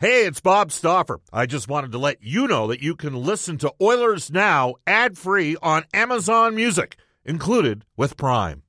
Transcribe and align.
Hey, 0.00 0.26
it's 0.26 0.40
Bob 0.40 0.70
Stauffer. 0.70 1.18
I 1.32 1.46
just 1.46 1.66
wanted 1.66 1.90
to 1.90 1.98
let 1.98 2.22
you 2.22 2.46
know 2.46 2.68
that 2.68 2.80
you 2.80 2.94
can 2.94 3.16
listen 3.16 3.58
to 3.58 3.74
Oilers 3.82 4.30
Now 4.30 4.76
ad 4.86 5.18
free 5.18 5.56
on 5.60 5.86
Amazon 5.92 6.54
Music, 6.54 6.94
included 7.24 7.84
with 7.96 8.16
Prime. 8.16 8.62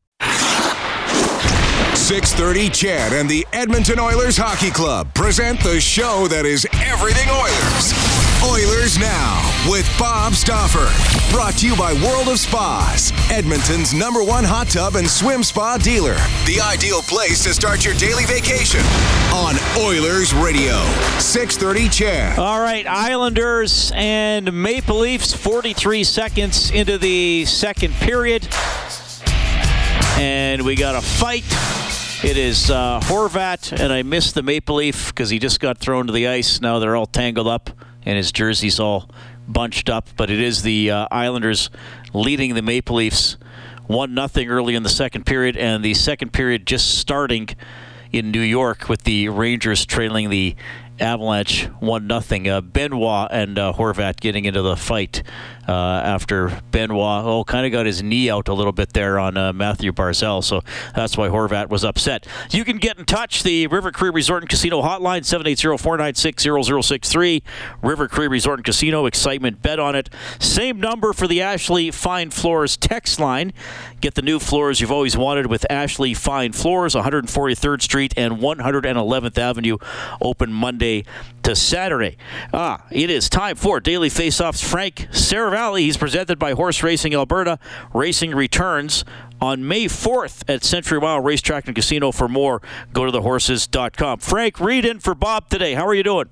630 1.93 2.69
CHED 2.71 3.13
and 3.13 3.29
the 3.29 3.45
Edmonton 3.53 3.99
Oilers 3.99 4.37
Hockey 4.37 4.71
Club 4.71 5.13
present 5.13 5.61
the 5.61 5.79
show 5.79 6.27
that 6.29 6.47
is 6.47 6.65
everything 6.73 7.29
Oilers. 7.29 8.08
Oilers 8.41 8.97
Now 8.97 9.65
with 9.69 9.85
Bob 9.99 10.33
Stauffer. 10.33 10.87
Brought 11.29 11.55
to 11.57 11.67
you 11.67 11.75
by 11.75 11.91
World 11.91 12.29
of 12.29 12.39
Spas, 12.39 13.11
Edmonton's 13.29 13.93
number 13.93 14.23
one 14.23 14.45
hot 14.45 14.69
tub 14.69 14.95
and 14.95 15.09
swim 15.09 15.43
spa 15.43 15.77
dealer. 15.77 16.15
The 16.45 16.61
ideal 16.61 17.01
place 17.01 17.43
to 17.43 17.53
start 17.53 17.83
your 17.83 17.95
daily 17.95 18.23
vacation 18.23 18.79
on 19.33 19.55
Oilers 19.77 20.33
Radio. 20.33 20.79
630 21.19 21.89
CHED. 21.89 22.39
All 22.39 22.61
right, 22.61 22.87
Islanders 22.87 23.91
and 23.93 24.53
Maple 24.53 24.99
Leafs, 24.99 25.33
43 25.33 26.05
seconds 26.05 26.71
into 26.71 26.97
the 26.97 27.43
second 27.43 27.93
period. 27.95 28.47
And 30.17 30.61
we 30.61 30.77
got 30.77 30.95
a 30.95 31.01
fight. 31.01 31.43
It 32.23 32.37
is 32.37 32.71
uh, 32.71 33.01
Horvat, 33.03 33.77
and 33.77 33.91
I 33.91 34.03
missed 34.03 34.35
the 34.35 34.43
Maple 34.43 34.77
Leaf 34.77 35.09
because 35.09 35.29
he 35.29 35.39
just 35.39 35.59
got 35.59 35.77
thrown 35.77 36.07
to 36.07 36.13
the 36.13 36.27
ice. 36.27 36.61
Now 36.61 36.79
they're 36.79 36.95
all 36.95 37.05
tangled 37.05 37.47
up, 37.47 37.69
and 38.05 38.17
his 38.17 38.31
jersey's 38.31 38.79
all 38.79 39.09
bunched 39.47 39.89
up. 39.89 40.09
But 40.15 40.29
it 40.29 40.39
is 40.39 40.63
the 40.63 40.91
uh, 40.91 41.07
Islanders 41.11 41.69
leading 42.13 42.55
the 42.55 42.61
Maple 42.61 42.97
Leafs 42.97 43.37
1 43.87 44.13
nothing 44.13 44.49
early 44.49 44.75
in 44.75 44.83
the 44.83 44.89
second 44.89 45.25
period, 45.25 45.57
and 45.57 45.83
the 45.83 45.95
second 45.95 46.31
period 46.31 46.67
just 46.67 46.99
starting 46.99 47.49
in 48.11 48.31
New 48.31 48.41
York 48.41 48.87
with 48.87 49.03
the 49.03 49.29
Rangers 49.29 49.85
trailing 49.85 50.29
the 50.29 50.55
Avalanche 50.99 51.65
1 51.79 52.07
nothing. 52.07 52.47
Uh, 52.47 52.61
Benoit 52.61 53.29
and 53.31 53.57
uh, 53.57 53.73
Horvat 53.73 54.19
getting 54.19 54.45
into 54.45 54.61
the 54.61 54.75
fight 54.75 55.23
uh, 55.69 56.01
after 56.03 56.61
Benoit 56.71 57.23
oh 57.25 57.43
kind 57.43 57.67
of 57.67 57.71
got 57.71 57.85
his 57.85 58.01
knee 58.01 58.31
out 58.31 58.47
a 58.47 58.53
little 58.53 58.71
bit 58.71 58.93
there 58.93 59.19
on 59.19 59.37
uh, 59.37 59.53
Mathew 59.53 59.91
Barzal, 59.91 60.43
so 60.43 60.63
that's 60.95 61.15
why 61.15 61.27
Horvat 61.27 61.69
was 61.69 61.85
upset. 61.85 62.25
You 62.49 62.65
can 62.65 62.77
get 62.77 62.97
in 62.97 63.05
touch 63.05 63.43
the 63.43 63.67
River 63.67 63.91
Cree 63.91 64.09
Resort 64.09 64.41
and 64.41 64.49
Casino 64.49 64.81
hotline 64.81 65.21
780-496-0063. 65.21 67.43
River 67.83 68.07
Cree 68.07 68.27
Resort 68.27 68.57
and 68.59 68.65
Casino 68.65 69.05
excitement 69.05 69.61
bet 69.61 69.79
on 69.79 69.93
it. 69.93 70.09
Same 70.39 70.79
number 70.79 71.13
for 71.13 71.27
the 71.27 71.39
Ashley 71.41 71.91
Fine 71.91 72.31
Floors 72.31 72.75
text 72.75 73.19
line. 73.19 73.53
Get 74.01 74.15
the 74.15 74.23
new 74.23 74.39
floors 74.39 74.81
you've 74.81 74.91
always 74.91 75.15
wanted 75.15 75.45
with 75.47 75.67
Ashley 75.69 76.15
Fine 76.15 76.53
Floors, 76.53 76.95
143rd 76.95 77.83
Street 77.83 78.13
and 78.17 78.37
111th 78.37 79.37
Avenue, 79.37 79.77
open 80.19 80.51
Monday 80.51 81.05
to 81.43 81.55
Saturday. 81.55 82.17
Ah, 82.53 82.85
it 82.91 83.09
is 83.09 83.29
time 83.29 83.55
for 83.55 83.79
Daily 83.79 84.09
Faceoffs. 84.09 84.63
Frank 84.63 85.07
Seravalli. 85.59 85.81
He's 85.81 85.97
presented 85.97 86.39
by 86.39 86.53
Horse 86.53 86.81
Racing 86.83 87.13
Alberta. 87.13 87.59
Racing 87.93 88.31
returns 88.31 89.03
on 89.41 89.67
May 89.67 89.85
4th 89.85 90.43
at 90.47 90.63
Century 90.63 90.99
Mile 90.99 91.19
Racetrack 91.19 91.67
and 91.67 91.75
Casino. 91.75 92.11
For 92.11 92.27
more, 92.27 92.61
go 92.93 93.05
to 93.05 93.11
thehorses.com. 93.11 94.19
Frank, 94.19 94.59
Reed 94.59 94.85
in 94.85 94.99
for 94.99 95.13
Bob 95.15 95.49
today. 95.49 95.73
How 95.73 95.85
are 95.85 95.93
you 95.93 96.03
doing? 96.03 96.29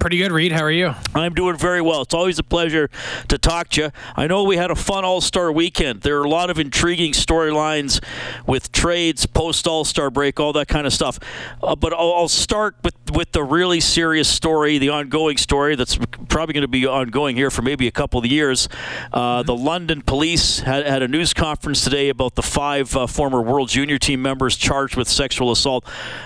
Pretty 0.00 0.18
good, 0.18 0.32
Reed. 0.32 0.52
How 0.52 0.64
are 0.64 0.70
you? 0.70 0.92
I'm 1.14 1.32
doing 1.32 1.56
very 1.56 1.80
well. 1.80 2.02
It's 2.02 2.12
always 2.12 2.38
a 2.38 2.42
pleasure 2.42 2.90
to 3.28 3.38
talk 3.38 3.70
to 3.70 3.82
you. 3.84 3.90
I 4.14 4.26
know 4.26 4.42
we 4.42 4.58
had 4.58 4.70
a 4.70 4.74
fun 4.74 5.02
All 5.02 5.22
Star 5.22 5.50
weekend. 5.50 6.02
There 6.02 6.20
are 6.20 6.24
a 6.24 6.28
lot 6.28 6.50
of 6.50 6.58
intriguing 6.58 7.12
storylines 7.12 8.04
with 8.46 8.70
trades, 8.70 9.24
post 9.24 9.66
All 9.66 9.82
Star 9.84 10.10
break, 10.10 10.38
all 10.38 10.52
that 10.54 10.68
kind 10.68 10.86
of 10.86 10.92
stuff. 10.92 11.18
Uh, 11.62 11.74
but 11.74 11.94
I'll, 11.94 12.12
I'll 12.12 12.28
start 12.28 12.76
with, 12.84 12.94
with 13.12 13.32
the 13.32 13.42
really 13.42 13.80
serious 13.80 14.28
story, 14.28 14.78
the 14.78 14.88
ongoing 14.88 15.36
story 15.36 15.76
that's 15.76 15.96
probably 16.28 16.52
going 16.52 16.62
to 16.62 16.68
be 16.68 16.86
ongoing 16.86 17.36
here 17.36 17.50
for 17.50 17.62
maybe 17.62 17.86
a 17.86 17.92
couple 17.92 18.18
of 18.18 18.26
years. 18.26 18.68
Uh, 19.12 19.42
the 19.42 19.54
London 19.54 20.02
police 20.02 20.60
had, 20.60 20.86
had 20.86 21.02
a 21.02 21.08
news 21.08 21.32
conference 21.34 21.84
today 21.84 22.08
about 22.08 22.34
the 22.34 22.42
five 22.42 22.96
uh, 22.96 23.06
former 23.06 23.42
World 23.42 23.68
Junior 23.68 23.98
Team 23.98 24.22
members 24.22 24.56
charged 24.56 24.96
with 24.96 25.08
sexual 25.08 25.50
assault. 25.50 25.84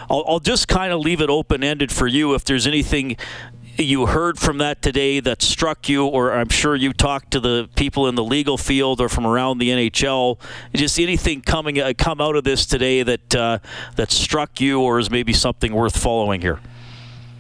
I'll, 0.09 0.25
I'll 0.27 0.41
just 0.41 0.69
kind 0.69 0.93
of 0.93 1.01
leave 1.01 1.21
it 1.21 1.31
open 1.31 1.65
ended 1.65 1.91
for 1.91 2.07
you 2.07 2.35
if 2.35 2.45
there's 2.45 2.67
anything 2.67 3.17
you 3.79 4.07
heard 4.07 4.39
from 4.39 4.59
that 4.59 4.83
today 4.83 5.21
that 5.21 5.41
struck 5.41 5.89
you, 5.89 6.05
or 6.07 6.33
I'm 6.33 6.49
sure 6.49 6.75
you 6.75 6.93
talked 6.93 7.31
to 7.33 7.41
the 7.41 7.69
people 7.77 8.09
in 8.09 8.17
the 8.17 8.25
legal 8.25 8.59
field 8.59 9.01
or 9.01 9.09
from 9.09 9.27
around 9.27 9.59
the 9.59 9.71
NHL. 9.71 10.39
Just 10.75 10.99
anything 10.99 11.43
coming 11.43 11.81
uh, 11.81 11.93
come 11.97 12.21
out 12.21 12.35
of 12.35 12.45
this 12.45 12.67
today 12.67 13.03
that 13.05 13.35
uh, 13.35 13.59
that 13.97 14.11
struck 14.11 14.61
you, 14.61 14.81
or 14.81 14.99
is 14.99 15.11
maybe 15.11 15.33
something 15.33 15.73
worth 15.73 15.97
following 15.97 16.41
here. 16.41 16.61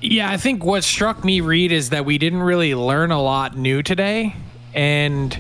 Yeah, 0.01 0.31
I 0.31 0.37
think 0.37 0.65
what 0.65 0.85
struck 0.85 1.25
me, 1.25 1.41
Reed, 1.41 1.73
is 1.73 1.91
that 1.91 2.05
we 2.05 2.19
didn't 2.19 2.43
really 2.43 2.75
learn 2.75 3.11
a 3.11 3.21
lot 3.21 3.57
new 3.57 3.83
today, 3.83 4.37
and 4.73 5.37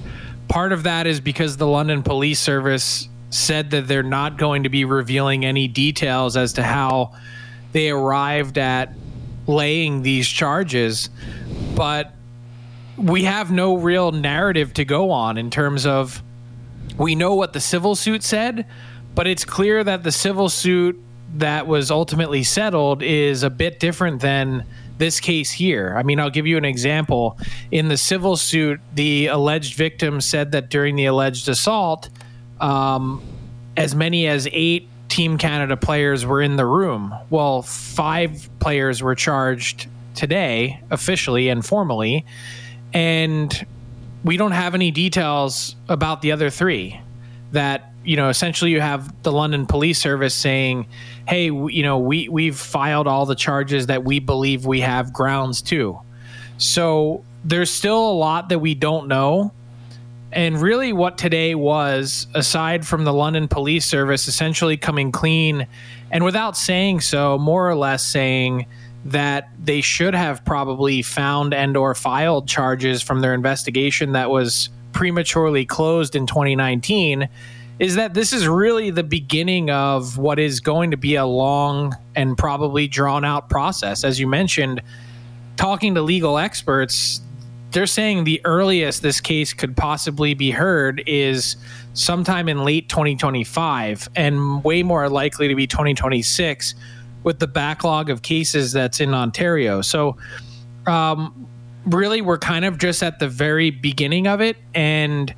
part 0.48 0.72
of 0.72 0.82
that 0.82 1.06
is 1.06 1.20
because 1.20 1.56
the 1.56 1.66
London 1.66 2.02
Police 2.02 2.40
Service 2.40 3.08
said 3.30 3.70
that 3.70 3.86
they're 3.86 4.02
not 4.02 4.36
going 4.36 4.64
to 4.64 4.68
be 4.68 4.84
revealing 4.84 5.44
any 5.44 5.68
details 5.68 6.36
as 6.36 6.54
to 6.54 6.62
how 6.62 7.14
they 7.72 7.90
arrived 7.90 8.58
at 8.58 8.92
laying 9.48 10.02
these 10.02 10.28
charges, 10.28 11.10
but 11.74 12.12
we 12.96 13.24
have 13.24 13.50
no 13.50 13.76
real 13.76 14.12
narrative 14.12 14.74
to 14.74 14.84
go 14.84 15.10
on 15.10 15.38
in 15.38 15.50
terms 15.50 15.86
of 15.86 16.22
we 16.96 17.14
know 17.14 17.34
what 17.34 17.52
the 17.52 17.60
civil 17.60 17.94
suit 17.94 18.22
said, 18.22 18.66
but 19.14 19.26
it's 19.26 19.44
clear 19.44 19.82
that 19.82 20.02
the 20.02 20.12
civil 20.12 20.48
suit 20.48 21.00
that 21.36 21.66
was 21.66 21.90
ultimately 21.90 22.42
settled 22.42 23.02
is 23.02 23.42
a 23.42 23.50
bit 23.50 23.80
different 23.80 24.20
than 24.20 24.64
this 24.98 25.20
case 25.20 25.52
here. 25.52 25.94
I 25.96 26.02
mean, 26.02 26.18
I'll 26.18 26.30
give 26.30 26.46
you 26.46 26.56
an 26.56 26.64
example. 26.64 27.38
In 27.70 27.88
the 27.88 27.96
civil 27.96 28.36
suit, 28.36 28.80
the 28.94 29.26
alleged 29.26 29.74
victim 29.74 30.20
said 30.20 30.52
that 30.52 30.70
during 30.70 30.96
the 30.96 31.06
alleged 31.06 31.48
assault, 31.48 32.08
um, 32.60 33.22
as 33.76 33.94
many 33.94 34.26
as 34.26 34.48
eight 34.50 34.88
Team 35.18 35.36
Canada 35.36 35.76
players 35.76 36.24
were 36.24 36.40
in 36.40 36.54
the 36.54 36.64
room. 36.64 37.12
Well, 37.28 37.62
five 37.62 38.48
players 38.60 39.02
were 39.02 39.16
charged 39.16 39.88
today, 40.14 40.80
officially 40.92 41.48
and 41.48 41.66
formally, 41.66 42.24
and 42.94 43.66
we 44.22 44.36
don't 44.36 44.52
have 44.52 44.76
any 44.76 44.92
details 44.92 45.74
about 45.88 46.22
the 46.22 46.30
other 46.30 46.50
three. 46.50 47.00
That 47.50 47.92
you 48.04 48.14
know, 48.14 48.28
essentially, 48.28 48.70
you 48.70 48.80
have 48.80 49.12
the 49.24 49.32
London 49.32 49.66
Police 49.66 49.98
Service 49.98 50.34
saying, 50.34 50.86
"Hey, 51.26 51.46
you 51.46 51.82
know, 51.82 51.98
we 51.98 52.28
we've 52.28 52.56
filed 52.56 53.08
all 53.08 53.26
the 53.26 53.34
charges 53.34 53.88
that 53.88 54.04
we 54.04 54.20
believe 54.20 54.66
we 54.66 54.82
have 54.82 55.12
grounds 55.12 55.62
to." 55.62 55.98
So 56.58 57.24
there's 57.44 57.72
still 57.72 58.08
a 58.08 58.14
lot 58.14 58.50
that 58.50 58.60
we 58.60 58.76
don't 58.76 59.08
know 59.08 59.50
and 60.32 60.60
really, 60.60 60.92
what 60.92 61.16
today 61.16 61.54
was, 61.54 62.26
aside 62.34 62.86
from 62.86 63.04
the 63.04 63.12
London 63.12 63.48
Police 63.48 63.86
Service 63.86 64.28
essentially 64.28 64.76
coming 64.76 65.10
clean 65.10 65.66
and 66.10 66.24
without 66.24 66.56
saying 66.56 67.00
so, 67.00 67.38
more 67.38 67.68
or 67.68 67.74
less 67.74 68.04
saying 68.04 68.66
that 69.06 69.48
they 69.62 69.80
should 69.80 70.14
have 70.14 70.44
probably 70.44 71.02
found 71.02 71.54
and 71.54 71.76
or 71.76 71.94
filed 71.94 72.48
charges 72.48 73.02
from 73.02 73.20
their 73.20 73.32
investigation 73.32 74.12
that 74.12 74.30
was 74.30 74.68
prematurely 74.92 75.64
closed 75.64 76.16
in 76.16 76.26
2019 76.26 77.28
is 77.78 77.94
that 77.94 78.12
this 78.12 78.32
is 78.32 78.48
really 78.48 78.90
the 78.90 79.04
beginning 79.04 79.70
of 79.70 80.18
what 80.18 80.38
is 80.38 80.60
going 80.60 80.90
to 80.90 80.96
be 80.96 81.14
a 81.14 81.24
long 81.24 81.96
and 82.16 82.36
probably 82.36 82.88
drawn 82.88 83.24
out 83.24 83.48
process. 83.48 84.02
As 84.02 84.18
you 84.18 84.26
mentioned 84.26 84.82
talking 85.56 85.94
to 85.94 86.02
legal 86.02 86.38
experts 86.38 87.20
they're 87.70 87.86
saying 87.86 88.24
the 88.24 88.40
earliest 88.44 89.02
this 89.02 89.20
case 89.20 89.52
could 89.52 89.76
possibly 89.76 90.34
be 90.34 90.50
heard 90.50 91.02
is 91.06 91.56
sometime 91.92 92.48
in 92.48 92.64
late 92.64 92.88
2025 92.88 94.08
and 94.16 94.64
way 94.64 94.82
more 94.82 95.08
likely 95.08 95.48
to 95.48 95.54
be 95.54 95.66
2026 95.66 96.74
with 97.24 97.38
the 97.40 97.46
backlog 97.46 98.08
of 98.08 98.22
cases 98.22 98.72
that's 98.72 99.00
in 99.00 99.12
Ontario. 99.12 99.82
So, 99.82 100.16
um, 100.86 101.46
really, 101.84 102.22
we're 102.22 102.38
kind 102.38 102.64
of 102.64 102.78
just 102.78 103.02
at 103.02 103.18
the 103.18 103.28
very 103.28 103.70
beginning 103.70 104.26
of 104.26 104.40
it. 104.40 104.56
And, 104.74 105.34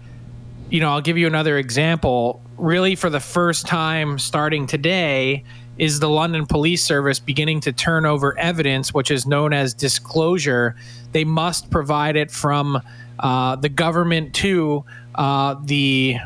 you 0.70 0.80
know, 0.80 0.90
I'll 0.90 1.00
give 1.00 1.18
you 1.18 1.26
another 1.26 1.58
example. 1.58 2.40
Really, 2.58 2.94
for 2.94 3.10
the 3.10 3.20
first 3.20 3.66
time 3.66 4.18
starting 4.18 4.66
today, 4.66 5.44
is 5.80 5.98
the 5.98 6.10
London 6.10 6.44
Police 6.44 6.84
Service 6.84 7.18
beginning 7.18 7.60
to 7.62 7.72
turn 7.72 8.04
over 8.04 8.38
evidence, 8.38 8.92
which 8.92 9.10
is 9.10 9.26
known 9.26 9.54
as 9.54 9.72
disclosure. 9.72 10.76
They 11.12 11.24
must 11.24 11.70
provide 11.70 12.16
it 12.16 12.30
from 12.30 12.82
uh, 13.18 13.56
the 13.56 13.70
government 13.70 14.34
to 14.34 14.84
uh, 15.14 15.56
the 15.64 16.18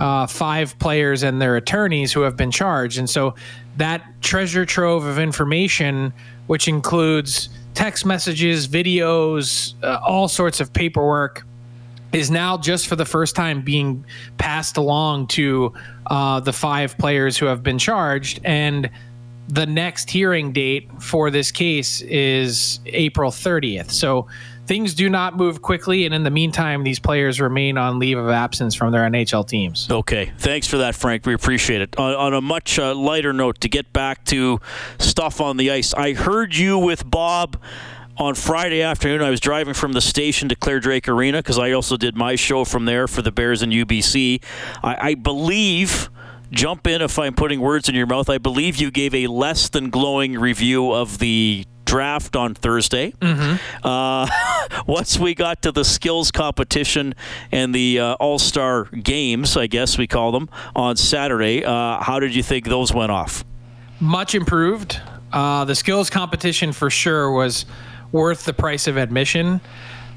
uh, 0.00 0.26
five 0.26 0.76
players 0.80 1.22
and 1.22 1.40
their 1.40 1.54
attorneys 1.54 2.12
who 2.12 2.22
have 2.22 2.36
been 2.36 2.50
charged. 2.50 2.98
And 2.98 3.08
so 3.08 3.36
that 3.76 4.02
treasure 4.20 4.66
trove 4.66 5.04
of 5.04 5.20
information, 5.20 6.12
which 6.48 6.66
includes 6.66 7.50
text 7.74 8.04
messages, 8.04 8.66
videos, 8.66 9.74
uh, 9.84 10.00
all 10.04 10.26
sorts 10.26 10.58
of 10.58 10.72
paperwork, 10.72 11.46
is 12.12 12.30
now 12.30 12.56
just 12.56 12.86
for 12.86 12.96
the 12.96 13.04
first 13.04 13.36
time 13.36 13.62
being 13.62 14.04
passed 14.38 14.76
along 14.76 15.26
to 15.28 15.72
uh, 16.06 16.40
the 16.40 16.52
five 16.52 16.96
players 16.98 17.36
who 17.36 17.46
have 17.46 17.62
been 17.62 17.78
charged. 17.78 18.40
And 18.44 18.90
the 19.48 19.66
next 19.66 20.10
hearing 20.10 20.52
date 20.52 20.90
for 21.00 21.30
this 21.30 21.50
case 21.50 22.02
is 22.02 22.80
April 22.86 23.30
30th. 23.30 23.90
So 23.90 24.26
things 24.66 24.94
do 24.94 25.08
not 25.08 25.36
move 25.36 25.62
quickly. 25.62 26.04
And 26.04 26.14
in 26.14 26.22
the 26.22 26.30
meantime, 26.30 26.84
these 26.84 26.98
players 26.98 27.40
remain 27.40 27.78
on 27.78 27.98
leave 27.98 28.18
of 28.18 28.28
absence 28.28 28.74
from 28.74 28.92
their 28.92 29.08
NHL 29.08 29.48
teams. 29.48 29.88
Okay. 29.90 30.32
Thanks 30.38 30.66
for 30.66 30.78
that, 30.78 30.94
Frank. 30.94 31.26
We 31.26 31.34
appreciate 31.34 31.80
it. 31.80 31.98
On, 31.98 32.14
on 32.14 32.34
a 32.34 32.40
much 32.40 32.78
uh, 32.78 32.94
lighter 32.94 33.32
note, 33.32 33.60
to 33.62 33.68
get 33.68 33.92
back 33.92 34.24
to 34.26 34.60
stuff 34.98 35.40
on 35.40 35.56
the 35.56 35.70
ice, 35.70 35.94
I 35.94 36.12
heard 36.12 36.54
you 36.54 36.78
with 36.78 37.10
Bob 37.10 37.58
on 38.18 38.34
Friday 38.34 38.82
afternoon, 38.82 39.22
I 39.22 39.30
was 39.30 39.40
driving 39.40 39.74
from 39.74 39.92
the 39.92 40.00
station 40.00 40.48
to 40.48 40.56
Clare 40.56 40.80
Drake 40.80 41.08
Arena 41.08 41.38
because 41.38 41.58
I 41.58 41.72
also 41.72 41.96
did 41.96 42.16
my 42.16 42.34
show 42.34 42.64
from 42.64 42.84
there 42.84 43.06
for 43.06 43.22
the 43.22 43.30
Bears 43.30 43.62
and 43.62 43.72
UBC. 43.72 44.42
I, 44.82 45.10
I 45.10 45.14
believe 45.14 46.10
jump 46.50 46.86
in 46.86 47.00
if 47.00 47.18
I'm 47.18 47.34
putting 47.34 47.60
words 47.60 47.88
in 47.88 47.94
your 47.94 48.06
mouth. 48.06 48.28
I 48.28 48.38
believe 48.38 48.76
you 48.76 48.90
gave 48.90 49.14
a 49.14 49.26
less 49.28 49.68
than 49.68 49.90
glowing 49.90 50.38
review 50.38 50.92
of 50.92 51.18
the 51.18 51.64
draft 51.84 52.36
on 52.36 52.54
Thursday. 52.54 53.12
Mm-hmm. 53.12 53.86
Uh, 53.86 54.28
once 54.86 55.18
we 55.18 55.34
got 55.34 55.62
to 55.62 55.72
the 55.72 55.84
skills 55.84 56.30
competition 56.30 57.14
and 57.52 57.74
the 57.74 58.00
uh, 58.00 58.14
All 58.14 58.38
Star 58.38 58.84
games, 58.84 59.56
I 59.56 59.68
guess 59.68 59.96
we 59.96 60.06
call 60.06 60.32
them, 60.32 60.50
on 60.74 60.96
Saturday, 60.96 61.64
uh, 61.64 62.02
how 62.02 62.18
did 62.18 62.34
you 62.34 62.42
think 62.42 62.66
those 62.66 62.92
went 62.92 63.12
off? 63.12 63.44
Much 64.00 64.34
improved. 64.34 65.00
Uh, 65.32 65.64
the 65.64 65.74
skills 65.74 66.10
competition 66.10 66.72
for 66.72 66.90
sure 66.90 67.30
was 67.30 67.66
worth 68.12 68.44
the 68.44 68.52
price 68.52 68.86
of 68.86 68.96
admission. 68.96 69.60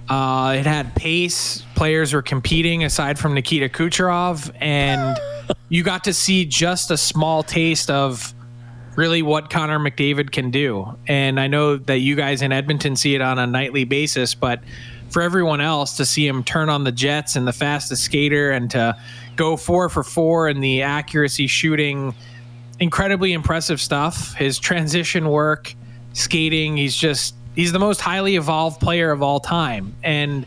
Uh, 0.10 0.56
it 0.58 0.66
had 0.66 0.94
pace. 0.96 1.64
Players 1.76 2.14
were 2.14 2.22
competing 2.22 2.84
aside 2.84 3.18
from 3.18 3.34
Nikita 3.34 3.70
Kucherov, 3.70 4.54
and 4.60 5.18
you 5.70 5.84
got 5.84 6.04
to 6.06 6.14
see 6.14 6.46
just 6.46 6.92
a 6.92 6.98
small 6.98 7.44
taste 7.44 7.90
of 7.90 8.34
really 8.96 9.22
what 9.22 9.50
Connor 9.50 9.80
McDavid 9.80 10.32
can 10.32 10.52
do. 10.52 10.98
And 11.08 11.40
I 11.40 11.48
know 11.48 11.78
that 11.78 12.00
you 12.00 12.16
guys 12.16 12.42
in 12.42 12.52
Edmonton 12.52 12.96
see 12.96 13.16
it 13.16 13.22
on 13.22 13.40
a 13.40 13.48
nightly 13.48 13.86
basis, 13.86 14.36
but 14.36 14.62
for 15.10 15.22
everyone 15.22 15.62
else 15.62 15.98
to 15.98 16.06
see 16.06 16.26
him 16.26 16.44
turn 16.44 16.70
on 16.70 16.84
the 16.84 16.92
jets 16.92 17.36
and 17.36 17.48
the 17.48 17.54
fastest 17.54 18.04
skater 18.04 18.52
and 18.52 18.70
to 18.72 18.98
go 19.36 19.58
four 19.58 19.90
for 19.90 20.04
four 20.04 20.48
and 20.48 20.64
the 20.64 20.82
accuracy 20.82 21.48
shooting, 21.48 22.14
incredibly 22.80 23.34
impressive 23.34 23.80
stuff. 23.80 24.34
His 24.34 24.58
transition 24.58 25.30
work, 25.30 25.74
skating, 26.14 26.78
he's 26.78 26.96
just 26.96 27.36
he's 27.56 27.72
the 27.72 27.80
most 27.80 28.02
highly 28.02 28.36
evolved 28.36 28.80
player 28.80 29.12
of 29.12 29.22
all 29.22 29.40
time. 29.40 29.96
And 30.04 30.46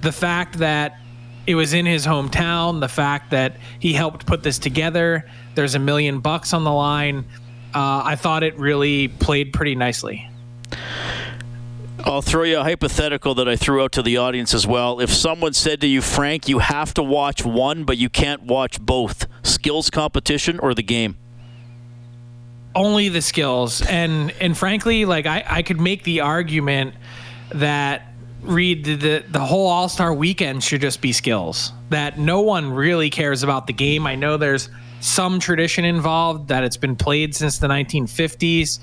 the 0.00 0.12
fact 0.12 0.58
that 0.58 0.98
it 1.46 1.54
was 1.54 1.72
in 1.72 1.86
his 1.86 2.06
hometown, 2.06 2.80
the 2.80 2.88
fact 2.88 3.30
that 3.30 3.56
he 3.78 3.92
helped 3.92 4.26
put 4.26 4.42
this 4.42 4.58
together, 4.58 5.28
there's 5.54 5.74
a 5.74 5.78
million 5.78 6.20
bucks 6.20 6.52
on 6.52 6.64
the 6.64 6.72
line. 6.72 7.24
Uh, 7.74 8.02
I 8.04 8.16
thought 8.16 8.42
it 8.42 8.58
really 8.58 9.08
played 9.08 9.52
pretty 9.52 9.74
nicely. 9.74 10.28
I'll 12.04 12.22
throw 12.22 12.44
you 12.44 12.58
a 12.58 12.62
hypothetical 12.62 13.34
that 13.34 13.48
I 13.48 13.56
threw 13.56 13.82
out 13.82 13.92
to 13.92 14.02
the 14.02 14.16
audience 14.16 14.54
as 14.54 14.66
well. 14.66 15.00
If 15.00 15.10
someone 15.10 15.52
said 15.52 15.82
to 15.82 15.86
you, 15.86 16.00
Frank, 16.00 16.48
you 16.48 16.60
have 16.60 16.94
to 16.94 17.02
watch 17.02 17.44
one, 17.44 17.84
but 17.84 17.98
you 17.98 18.08
can't 18.08 18.42
watch 18.42 18.80
both 18.80 19.26
skills 19.42 19.90
competition 19.90 20.58
or 20.58 20.72
the 20.72 20.82
game 20.82 21.16
only 22.74 23.08
the 23.08 23.22
skills. 23.22 23.82
And 23.82 24.32
and 24.40 24.56
frankly 24.56 25.04
like 25.04 25.26
i 25.26 25.44
i 25.46 25.62
could 25.62 25.80
make 25.80 26.04
the 26.04 26.20
argument 26.20 26.94
that 27.50 28.06
Reed 28.42 28.84
the 28.84 29.24
the 29.28 29.40
whole 29.40 29.66
all-star 29.66 30.14
weekend 30.14 30.64
should 30.64 30.80
just 30.80 31.00
be 31.00 31.12
skills. 31.12 31.72
That 31.90 32.18
no 32.18 32.40
one 32.40 32.72
really 32.72 33.10
cares 33.10 33.42
about 33.42 33.66
the 33.66 33.72
game. 33.72 34.06
I 34.06 34.14
know 34.14 34.36
there's 34.36 34.70
some 35.00 35.40
tradition 35.40 35.84
involved 35.84 36.48
that 36.48 36.62
it's 36.64 36.76
been 36.76 36.96
played 36.96 37.34
since 37.34 37.58
the 37.58 37.66
1950s 37.66 38.78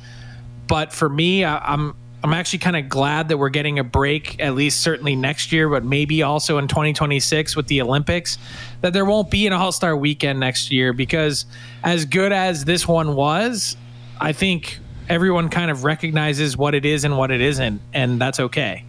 but 0.67 0.91
for 0.91 1.07
me 1.07 1.43
I, 1.43 1.59
i'm 1.59 1.95
I'm 2.27 2.33
actually 2.33 2.59
kind 2.59 2.75
of 2.75 2.89
glad 2.89 3.29
that 3.29 3.37
we're 3.37 3.47
getting 3.47 3.79
a 3.79 3.85
break, 3.85 4.41
at 4.41 4.53
least 4.53 4.81
certainly 4.81 5.15
next 5.15 5.53
year, 5.53 5.69
but 5.69 5.85
maybe 5.85 6.23
also 6.23 6.57
in 6.57 6.67
2026 6.67 7.55
with 7.55 7.67
the 7.67 7.81
Olympics, 7.81 8.37
that 8.81 8.91
there 8.91 9.05
won't 9.05 9.31
be 9.31 9.47
an 9.47 9.53
All 9.53 9.71
Star 9.71 9.95
weekend 9.95 10.37
next 10.37 10.69
year 10.69 10.91
because 10.91 11.45
as 11.85 12.03
good 12.03 12.33
as 12.33 12.65
this 12.65 12.85
one 12.85 13.15
was, 13.15 13.77
I 14.19 14.33
think 14.33 14.79
everyone 15.07 15.47
kind 15.47 15.71
of 15.71 15.85
recognizes 15.85 16.57
what 16.57 16.75
it 16.75 16.85
is 16.85 17.05
and 17.05 17.17
what 17.17 17.31
it 17.31 17.39
isn't, 17.39 17.79
and 17.93 18.19
that's 18.19 18.41
okay. 18.41 18.83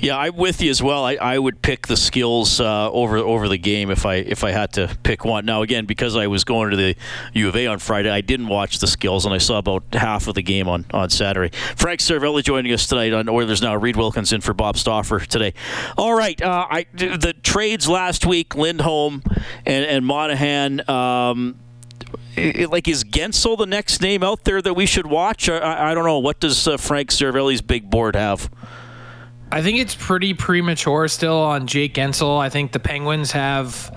Yeah, 0.00 0.16
I'm 0.16 0.36
with 0.36 0.62
you 0.62 0.70
as 0.70 0.82
well. 0.82 1.04
I, 1.04 1.14
I 1.14 1.38
would 1.38 1.60
pick 1.62 1.86
the 1.86 1.96
skills 1.96 2.60
uh, 2.60 2.90
over 2.90 3.18
over 3.18 3.48
the 3.48 3.58
game 3.58 3.90
if 3.90 4.06
I 4.06 4.16
if 4.16 4.44
I 4.44 4.52
had 4.52 4.72
to 4.74 4.96
pick 5.02 5.24
one. 5.24 5.44
Now 5.44 5.62
again, 5.62 5.86
because 5.86 6.16
I 6.16 6.26
was 6.28 6.44
going 6.44 6.70
to 6.70 6.76
the 6.76 6.96
U 7.34 7.48
of 7.48 7.56
A 7.56 7.66
on 7.66 7.78
Friday, 7.78 8.10
I 8.10 8.20
didn't 8.20 8.48
watch 8.48 8.78
the 8.78 8.86
skills, 8.86 9.24
and 9.24 9.34
I 9.34 9.38
saw 9.38 9.58
about 9.58 9.82
half 9.92 10.28
of 10.28 10.34
the 10.34 10.42
game 10.42 10.68
on, 10.68 10.84
on 10.92 11.10
Saturday. 11.10 11.56
Frank 11.76 12.00
Seravalli 12.00 12.44
joining 12.44 12.72
us 12.72 12.86
tonight 12.86 13.12
on 13.12 13.28
Oilers 13.28 13.60
Now. 13.60 13.74
Reed 13.74 13.96
Wilkins 13.96 14.32
in 14.32 14.40
for 14.40 14.54
Bob 14.54 14.76
Stauffer 14.76 15.20
today. 15.20 15.54
All 15.96 16.14
right, 16.14 16.40
uh, 16.40 16.66
I, 16.70 16.86
the 16.92 17.34
trades 17.42 17.88
last 17.88 18.26
week, 18.26 18.54
Lindholm 18.54 19.22
and, 19.66 19.84
and 19.84 20.06
Monahan. 20.06 20.88
Um, 20.88 21.58
like 22.36 22.86
is 22.86 23.02
Guentzel 23.04 23.58
the 23.58 23.66
next 23.66 24.00
name 24.00 24.22
out 24.22 24.44
there 24.44 24.62
that 24.62 24.74
we 24.74 24.86
should 24.86 25.06
watch? 25.06 25.48
I, 25.48 25.90
I 25.90 25.94
don't 25.94 26.04
know. 26.04 26.18
What 26.18 26.40
does 26.40 26.68
uh, 26.68 26.76
Frank 26.76 27.10
Seravalli's 27.10 27.62
big 27.62 27.90
board 27.90 28.14
have? 28.14 28.48
I 29.50 29.62
think 29.62 29.78
it's 29.78 29.94
pretty 29.94 30.34
premature 30.34 31.08
still 31.08 31.38
on 31.38 31.66
Jake 31.66 31.94
Guentzel. 31.94 32.38
I 32.38 32.50
think 32.50 32.72
the 32.72 32.80
Penguins 32.80 33.32
have 33.32 33.96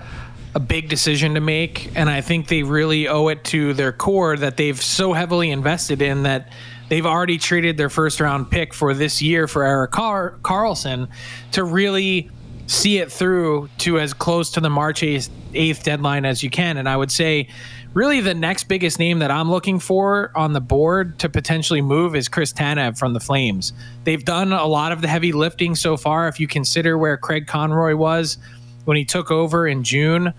a 0.56 0.60
big 0.60 0.88
decision 0.88 1.34
to 1.34 1.42
make, 1.42 1.92
and 1.96 2.10
I 2.10 2.22
think 2.22 2.48
they 2.48 2.64
really 2.64 3.08
owe 3.08 3.28
it 3.28 3.44
to 3.46 3.74
their 3.74 3.92
core 3.92 4.38
that 4.38 4.58
they've 4.58 4.82
so 4.82 5.12
heavily 5.12 5.52
invested 5.52 6.02
in 6.02 6.24
that 6.24 6.52
they've 6.90 7.06
already 7.06 7.38
traded 7.38 7.78
their 7.78 7.90
first 7.90 8.20
round 8.22 8.50
pick 8.50 8.74
for 8.74 8.94
this 8.94 9.22
year 9.22 9.48
for 9.48 9.64
Erik 9.64 9.92
Car- 9.92 10.38
Karlsson 10.42 11.10
to 11.52 11.64
really 11.64 12.30
see 12.68 13.00
it 13.00 13.12
through 13.12 13.70
to 13.80 14.00
as 14.00 14.14
close 14.14 14.52
to 14.52 14.62
the 14.62 14.70
March 14.70 15.02
8th, 15.02 15.30
8th 15.52 15.84
deadline 15.84 16.24
as 16.24 16.44
you 16.44 16.50
can. 16.50 16.78
And 16.78 16.88
I 16.88 16.96
would 16.96 17.12
say 17.12 17.50
really 17.94 18.22
the 18.22 18.34
next 18.34 18.66
biggest 18.66 19.00
name 19.00 19.20
that 19.20 19.32
I'm 19.32 19.50
looking 19.50 19.80
for 19.80 20.32
on 20.36 20.54
the 20.54 20.62
board 20.62 21.20
to 21.20 21.30
potentially 21.30 21.82
move 21.82 22.16
is 22.16 22.28
Chris 22.28 22.54
Tanev 22.54 22.98
from 22.98 23.14
the 23.14 23.20
Flames. 23.20 23.74
They've 24.04 24.24
done 24.24 24.54
a 24.54 24.66
lot 24.66 24.92
of 24.92 25.02
the 25.02 25.08
heavy 25.08 25.32
lifting 25.32 25.76
so 25.76 25.98
far. 25.98 26.28
If 26.28 26.40
you 26.40 26.48
consider 26.48 26.98
where 26.98 27.18
Craig 27.18 27.48
Conroy 27.48 27.96
was 27.96 28.38
when 28.86 28.98
he 28.98 29.06
took 29.06 29.30
over 29.30 29.68
in 29.68 29.84
June, 29.84 30.34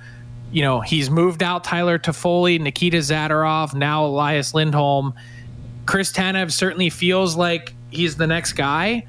you 0.50 0.62
know, 0.62 0.80
he's 0.80 1.10
moved 1.10 1.42
out 1.42 1.64
Tyler 1.64 1.98
Toffoli, 1.98 2.60
Nikita 2.60 2.98
Zadorov, 2.98 3.74
now 3.74 4.04
Elias 4.04 4.54
Lindholm. 4.54 5.14
Chris 5.86 6.12
Tanev 6.12 6.52
certainly 6.52 6.90
feels 6.90 7.36
like 7.36 7.74
he's 7.90 8.16
the 8.16 8.26
next 8.26 8.52
guy. 8.52 9.06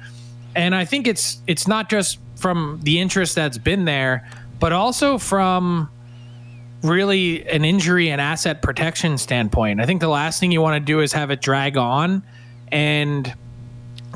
And 0.56 0.74
I 0.74 0.84
think 0.84 1.06
it's 1.06 1.40
it's 1.46 1.66
not 1.66 1.90
just 1.90 2.18
from 2.36 2.80
the 2.82 3.00
interest 3.00 3.34
that's 3.34 3.58
been 3.58 3.84
there, 3.84 4.28
but 4.60 4.72
also 4.72 5.18
from 5.18 5.90
really 6.84 7.48
an 7.48 7.64
injury 7.64 8.10
and 8.10 8.20
asset 8.20 8.62
protection 8.62 9.18
standpoint. 9.18 9.80
I 9.80 9.86
think 9.86 10.00
the 10.00 10.08
last 10.08 10.38
thing 10.38 10.52
you 10.52 10.60
want 10.60 10.80
to 10.80 10.84
do 10.84 11.00
is 11.00 11.12
have 11.14 11.30
it 11.30 11.40
drag 11.40 11.76
on. 11.76 12.22
And 12.70 13.34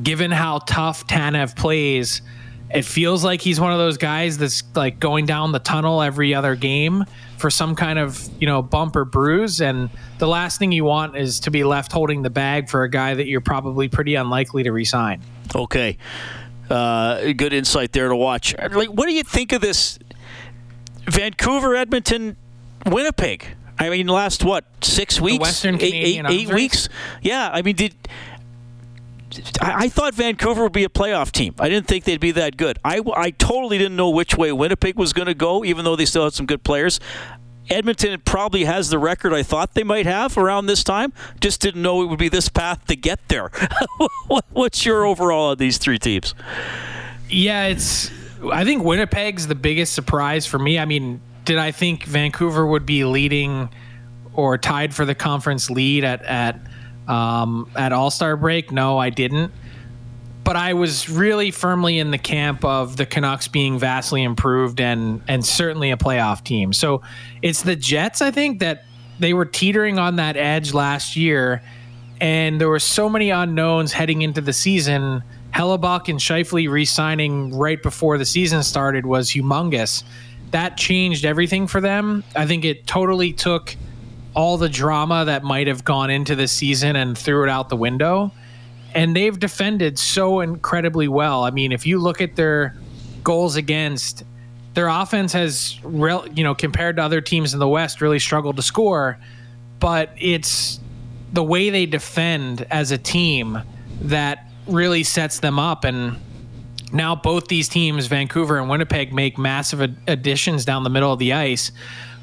given 0.03 0.31
how 0.31 0.59
tough 0.61 1.07
Tanev 1.07 1.57
plays, 1.57 2.23
it 2.71 2.85
feels 2.85 3.25
like 3.25 3.41
he's 3.41 3.59
one 3.59 3.73
of 3.73 3.79
those 3.79 3.97
guys 3.97 4.37
that's 4.37 4.63
like 4.75 5.01
going 5.01 5.25
down 5.25 5.53
the 5.53 5.59
tunnel 5.59 6.03
every 6.03 6.35
other 6.35 6.55
game 6.55 7.05
for 7.39 7.51
some 7.51 7.75
kind 7.75 7.99
of 7.99 8.29
you 8.41 8.47
know 8.47 8.61
bump 8.61 8.95
or 8.95 9.05
bruise 9.05 9.61
and 9.61 9.89
the 10.19 10.27
last 10.27 10.59
thing 10.59 10.71
you 10.73 10.85
want 10.85 11.17
is 11.17 11.41
to 11.41 11.51
be 11.51 11.65
left 11.65 11.93
holding 11.93 12.21
the 12.23 12.31
bag 12.31 12.69
for 12.69 12.83
a 12.83 12.91
guy 12.91 13.15
that 13.15 13.27
you're 13.27 13.41
probably 13.41 13.89
pretty 13.89 14.17
unlikely 14.17 14.63
to 14.63 14.73
resign 14.73 15.23
okay 15.55 15.97
uh, 16.69 17.33
good 17.33 17.55
insight 17.55 17.93
there 17.93 18.09
to 18.09 18.17
watch 18.17 18.55
like 18.59 18.91
what 18.91 19.07
do 19.07 19.15
you 19.15 19.23
think 19.23 19.53
of 19.53 19.63
this 19.63 19.99
vancouver 21.07 21.75
edmonton 21.75 22.37
Winnipeg. 22.89 23.47
I 23.79 23.91
mean, 23.91 24.09
last 24.09 24.45
what 24.45 24.65
six 24.83 25.21
weeks? 25.21 25.39
The 25.39 25.43
Western 25.43 25.79
Canadian 25.79 26.27
eight, 26.27 26.33
eight, 26.33 26.49
eight 26.49 26.55
weeks. 26.55 26.89
Yeah, 27.23 27.51
I 27.53 27.63
mean, 27.63 27.77
did 27.77 27.95
I, 29.61 29.85
I, 29.85 29.89
thought 29.89 30.15
Vancouver 30.15 30.65
would 30.65 30.73
be 30.73 30.85
a 30.85 30.89
playoff 30.89 31.31
team. 31.31 31.55
I 31.59 31.69
didn't 31.69 31.87
think 31.87 32.05
they'd 32.05 32.21
be 32.21 32.31
that 32.33 32.57
good. 32.57 32.79
I, 32.85 33.03
I 33.15 33.31
totally 33.31 33.79
didn't 33.79 33.97
know 33.97 34.11
which 34.11 34.37
way 34.37 34.53
Winnipeg 34.53 34.97
was 34.97 35.13
going 35.13 35.27
to 35.27 35.35
go, 35.35 35.65
even 35.65 35.85
though 35.85 35.97
they 35.97 36.07
still 36.07 36.25
had 36.25 36.33
some 36.33 36.47
good 36.47 36.65
players. 36.65 36.99
Edmonton 37.71 38.21
probably 38.25 38.65
has 38.65 38.89
the 38.89 38.99
record 38.99 39.35
I 39.35 39.43
thought 39.43 39.75
they 39.75 39.85
might 39.85 40.07
have 40.07 40.39
around 40.39 40.67
this 40.67 40.83
time. 40.83 41.13
Just 41.41 41.61
didn't 41.61 41.83
know 41.83 42.03
it 42.03 42.07
would 42.07 42.19
be 42.19 42.31
this 42.31 42.49
path 42.49 42.87
to 42.87 42.97
get 42.97 43.21
there. 43.29 43.51
What's 44.51 44.87
your 44.87 45.05
overall 45.05 45.51
on 45.51 45.59
these 45.59 45.77
three 45.77 45.99
teams? 45.99 46.35
Yeah, 47.29 47.67
it's. 47.67 48.11
I 48.51 48.65
think 48.65 48.85
Winnipeg's 48.85 49.49
the 49.49 49.55
biggest 49.55 49.93
surprise 49.93 50.47
for 50.47 50.59
me. 50.59 50.79
I 50.79 50.87
mean, 50.87 51.21
did 51.49 51.57
I 51.57 51.71
think 51.71 52.05
Vancouver 52.05 52.67
would 52.67 52.85
be 52.85 53.05
leading 53.05 53.71
or 54.35 54.59
tied 54.59 54.95
for 54.95 55.07
the 55.07 55.15
conference 55.15 55.71
lead 55.71 56.05
at 56.05 56.23
at 56.25 56.61
um, 57.09 57.71
at 57.75 57.91
All 57.95 58.11
Star 58.11 58.37
break? 58.37 58.71
No, 58.71 58.99
I 58.99 59.09
didn't. 59.09 59.51
But 60.45 60.57
I 60.57 60.75
was 60.75 61.09
really 61.09 61.51
firmly 61.51 61.99
in 61.99 62.11
the 62.11 62.19
camp 62.19 62.67
of 62.67 62.99
the 62.99 63.07
Canucks 63.07 63.49
being 63.49 63.79
vastly 63.79 64.23
improved 64.23 64.79
and 64.79 65.23
and 65.27 65.43
certainly 65.43 65.91
a 65.91 65.97
playoff 65.97 66.45
team. 66.45 66.75
So 66.75 67.01
it's 67.41 67.63
the 67.63 67.77
Jets, 67.77 68.21
I 68.21 68.31
think, 68.31 68.61
that 68.61 68.85
they 69.19 69.33
were 69.33 69.47
teetering 69.47 69.99
on 69.99 70.17
that 70.17 70.37
edge 70.37 70.75
last 70.75 71.17
year. 71.17 71.63
and 72.21 72.61
there 72.61 72.69
were 72.69 72.79
so 72.81 73.09
many 73.09 73.31
unknowns 73.31 73.93
heading 73.93 74.23
into 74.23 74.41
the 74.41 74.53
season. 74.53 75.23
Hellebuyck 75.55 76.09
and 76.09 76.19
Scheifele 76.19 76.69
re-signing 76.69 77.57
right 77.57 77.83
before 77.83 78.19
the 78.19 78.25
season 78.27 78.63
started 78.63 79.07
was 79.07 79.31
humongous. 79.31 80.03
That 80.51 80.77
changed 80.77 81.25
everything 81.25 81.67
for 81.67 81.81
them. 81.81 82.25
I 82.35 82.47
think 82.47 82.65
it 82.65 82.87
totally 82.87 83.33
took 83.33 83.77
all 84.35 84.57
the 84.57 84.69
drama 84.69 85.25
that 85.25 85.43
might 85.43 85.67
have 85.67 85.85
gone 85.85 86.11
into 86.11 86.37
the 86.37 86.49
season 86.49 86.97
and 86.97 87.17
threw 87.17 87.43
it 87.45 87.49
out 87.49 87.69
the 87.69 87.77
window. 87.77 88.33
And 88.95 89.15
they've 89.15 89.39
defended 89.39 89.99
so 89.99 90.41
incredibly 90.41 91.09
well. 91.09 91.45
I 91.45 91.51
mean, 91.51 91.73
if 91.73 91.87
you 91.87 91.99
look 91.99 92.21
at 92.21 92.37
their 92.37 92.77
goals 93.23 93.57
against, 93.57 94.25
their 94.75 94.89
offense 94.89 95.33
has, 95.33 95.79
real, 95.83 96.27
you 96.29 96.45
know, 96.45 96.55
compared 96.55 96.97
to 96.97 97.03
other 97.03 97.21
teams 97.21 97.53
in 97.53 97.59
the 97.59 97.69
West, 97.69 98.01
really 98.01 98.19
struggled 98.19 98.57
to 98.57 98.63
score. 98.63 99.19
But 99.81 100.13
it's 100.17 100.81
the 101.33 101.43
way 101.43 101.71
they 101.71 101.85
defend 101.85 102.67
as 102.71 102.91
a 102.91 102.99
team 102.99 103.61
that 104.03 104.51
really 104.67 105.03
sets 105.03 105.41
them 105.41 105.59
up. 105.59 105.85
And 105.85 106.17
now 106.93 107.15
both 107.15 107.49
these 107.49 107.69
teams, 107.69 108.07
Vancouver 108.07 108.59
and 108.59 108.69
Winnipeg, 108.69 109.13
make 109.13 109.39
massive 109.39 109.81
additions 110.07 110.65
down 110.65 110.85
the 110.85 110.91
middle 110.91 111.13
of 111.13 111.19
the 111.19 111.33
ice. 111.33 111.73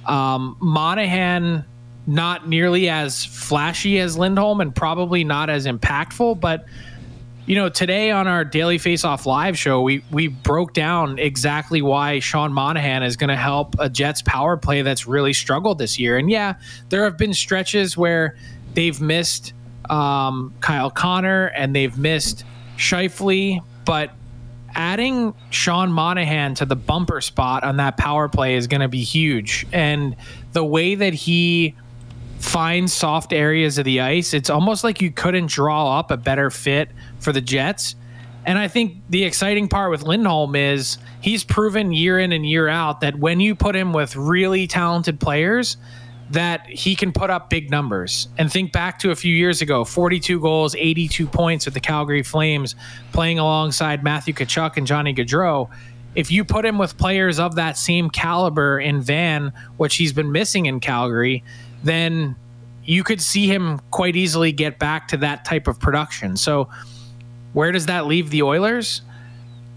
Um, 0.05 0.57
Monahan, 0.60 1.65
not 2.07 2.48
nearly 2.48 2.89
as 2.89 3.25
flashy 3.25 4.00
as 4.00 4.17
Lindholm 4.17 4.62
and 4.62 4.75
probably 4.75 5.24
not 5.24 5.50
as 5.50 5.65
impactful, 5.65 6.39
but 6.39 6.65
you 7.45 7.55
know, 7.55 7.69
today 7.69 8.10
on 8.10 8.27
our 8.27 8.43
Daily 8.43 8.79
Face 8.79 9.03
Off 9.03 9.27
live 9.27 9.57
show, 9.57 9.81
we 9.81 10.03
we 10.10 10.27
broke 10.27 10.74
down 10.74 11.19
exactly 11.19 11.81
why 11.81 12.19
Sean 12.19 12.51
Monahan 12.51 13.03
is 13.03 13.17
going 13.17 13.27
to 13.29 13.36
help 13.36 13.75
a 13.77 13.88
Jets 13.88 14.24
power 14.24 14.57
play 14.57 14.81
that's 14.81 15.05
really 15.05 15.34
struggled 15.34 15.77
this 15.77 16.00
year. 16.00 16.17
And 16.17 16.29
yeah, 16.29 16.55
there 16.89 17.03
have 17.03 17.17
been 17.17 17.36
stretches 17.36 17.95
where 17.95 18.36
they've 18.74 19.00
missed 19.00 19.53
um, 19.91 20.55
Kyle 20.60 20.89
Connor 20.89 21.48
and 21.48 21.75
they've 21.75 21.95
missed 21.98 22.43
Scheifele, 22.77 23.63
but 23.86 24.12
adding 24.75 25.34
Sean 25.50 25.91
Monahan 25.91 26.55
to 26.55 26.65
the 26.65 26.75
bumper 26.75 27.22
spot 27.22 27.63
on 27.63 27.77
that 27.77 27.98
power 27.98 28.27
play 28.27 28.55
is 28.55 28.67
going 28.67 28.82
to 28.82 28.88
be 28.88 29.03
huge. 29.03 29.65
And 29.72 30.15
the 30.53 30.63
way 30.63 30.96
that 30.96 31.13
he 31.13 31.75
finds 32.39 32.94
soft 32.94 33.34
areas 33.34 33.77
of 33.77 33.86
the 33.86 34.01
ice, 34.01 34.34
it's 34.34 34.50
almost 34.50 34.84
like 34.84 35.01
you 35.01 35.12
couldn't 35.12 35.48
draw 35.48 35.98
up 36.00 36.12
a 36.12 36.17
better 36.17 36.50
fit 36.50 36.89
for 37.20 37.32
the 37.32 37.41
Jets. 37.41 37.96
And 38.46 38.60
I 38.60 38.67
think 38.67 38.98
the 39.10 39.24
exciting 39.24 39.67
part 39.67 39.89
with 39.89 40.03
Lindholm 40.03 40.55
is 40.55 41.00
he's 41.22 41.44
proven 41.44 41.91
year 41.91 42.20
in 42.20 42.32
and 42.32 42.46
year 42.46 42.67
out 42.67 43.01
that 43.01 43.15
when 43.15 43.39
you 43.39 43.55
put 43.55 43.75
him 43.75 43.91
with 43.91 44.15
really 44.15 44.67
talented 44.67 45.20
players, 45.20 45.77
that 46.32 46.65
he 46.67 46.96
can 46.96 47.12
put 47.12 47.29
up 47.29 47.50
big 47.50 47.70
numbers. 47.70 48.27
And 48.38 48.51
think 48.51 48.72
back 48.72 49.00
to 49.00 49.12
a 49.12 49.15
few 49.15 49.34
years 49.34 49.62
ago 49.62 49.86
42 49.86 50.39
goals, 50.39 50.75
82 50.75 51.27
points 51.27 51.65
with 51.65 51.74
the 51.74 51.79
Calgary 51.79 52.24
Flames, 52.24 52.75
playing 53.12 53.39
alongside 53.39 54.03
Matthew 54.03 54.34
Tkachuk 54.34 54.77
and 54.77 54.88
Johnny 54.88 55.13
Gaudreau. 55.13 55.70
If 56.15 56.32
you 56.32 56.46
put 56.46 56.65
him 56.65 56.77
with 56.77 56.98
players 56.98 57.39
of 57.39 57.55
that 57.55 57.77
same 57.77 58.10
caliber 58.10 58.79
in 58.79 59.01
Van, 59.01 59.51
which 59.77 59.98
he's 59.98 60.13
been 60.13 60.32
missing 60.32 60.65
in 60.65 60.79
Calgary, 60.79 61.44
then 61.84 62.36
you 62.86 63.03
could 63.03 63.22
see 63.22 63.48
him 63.48 63.79
quite 63.91 64.15
easily 64.15 64.51
get 64.51 64.79
back 64.79 65.10
to 65.10 65.17
that 65.17 65.44
type 65.44 65.67
of 65.67 65.79
production. 65.79 66.38
So, 66.38 66.70
where 67.53 67.72
does 67.72 67.88
that 67.88 68.05
leave 68.05 68.29
the 68.29 68.44
Oilers? 68.44 69.01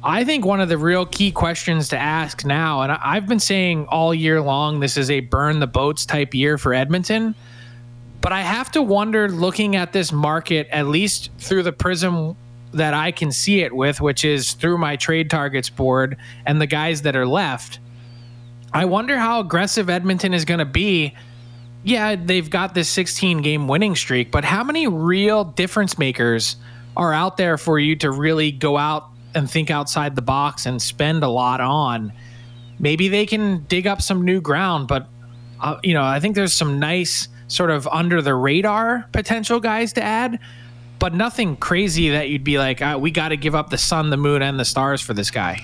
I 0.03 0.25
think 0.25 0.45
one 0.45 0.61
of 0.61 0.69
the 0.69 0.79
real 0.79 1.07
key 1.07 1.33
questions 1.33 1.89
to 1.89 1.99
ask 1.99 2.45
now, 2.45 2.83
and 2.83 2.93
I've 2.93 3.27
been 3.27 3.41
saying 3.41 3.87
all 3.87 4.15
year 4.15 4.41
long, 4.41 4.79
this 4.79 4.97
is 4.97 5.11
a 5.11 5.21
burn 5.21 5.59
the 5.59 5.67
boats 5.67 6.07
type 6.07 6.35
year 6.35 6.57
for 6.57 6.73
Edmonton. 6.73 7.35
But 8.21 8.33
I 8.33 8.43
have 8.43 8.71
to 8.73 8.83
wonder, 8.83 9.29
looking 9.29 9.75
at 9.75 9.93
this 9.93 10.13
market, 10.13 10.69
at 10.71 10.87
least 10.87 11.31
through 11.39 11.65
the 11.65 11.73
prism 11.73 12.37
that 12.73 12.95
I 12.95 13.11
can 13.11 13.33
see 13.33 13.61
it 13.63 13.75
with, 13.75 14.01
which 14.01 14.25
is 14.25 14.53
through 14.53 14.79
my 14.79 14.97
trade 14.97 15.31
targets 15.31 15.71
board 15.71 16.17
and 16.47 16.61
the 16.61 16.67
guys 16.67 17.03
that 17.03 17.17
are 17.17 17.27
left, 17.27 17.81
I 18.73 18.85
wonder 18.85 19.19
how 19.19 19.41
aggressive 19.41 19.91
Edmonton 19.91 20.33
is 20.33 20.45
going 20.45 20.59
to 20.59 20.65
be. 20.65 21.15
Yeah, 21.83 22.17
they've 22.17 22.49
got 22.49 22.75
this 22.75 22.89
16 22.89 23.43
game 23.43 23.67
winning 23.67 23.97
streak, 23.97 24.31
but 24.31 24.45
how 24.45 24.63
many 24.63 24.87
real 24.87 25.45
difference 25.45 25.99
makers 25.99 26.57
are 26.97 27.13
out 27.13 27.37
there 27.37 27.57
for 27.57 27.79
you 27.79 27.97
to 27.97 28.11
really 28.11 28.53
go 28.53 28.77
out 28.77 29.09
and 29.35 29.51
think 29.51 29.71
outside 29.71 30.17
the 30.17 30.23
box 30.23 30.67
and 30.67 30.81
spend 30.81 31.23
a 31.23 31.29
lot 31.29 31.61
on, 31.61 32.13
maybe 32.79 33.09
they 33.09 33.27
can 33.27 33.65
dig 33.65 33.87
up 33.87 34.03
some 34.03 34.25
new 34.25 34.41
ground. 34.41 34.89
But, 34.89 35.07
uh, 35.61 35.79
you 35.83 35.95
know, 35.95 36.05
I 36.05 36.21
think 36.21 36.35
there's 36.35 36.53
some 36.53 36.79
nice 36.79 37.29
sort 37.49 37.71
of 37.71 37.87
under 37.89 38.23
the 38.23 38.35
radar 38.35 39.07
potential 39.13 39.61
guys 39.61 39.93
to 39.95 40.03
add, 40.03 40.39
but 40.99 41.15
nothing 41.15 41.57
crazy 41.57 42.11
that 42.11 42.29
you'd 42.29 42.45
be 42.45 42.59
like, 42.59 42.83
uh, 42.83 42.99
we 43.01 43.11
got 43.11 43.29
to 43.29 43.37
give 43.37 43.55
up 43.55 43.71
the 43.71 43.79
sun, 43.79 44.11
the 44.11 44.17
moon, 44.17 44.43
and 44.43 44.59
the 44.61 44.65
stars 44.65 45.01
for 45.01 45.15
this 45.15 45.31
guy. 45.31 45.63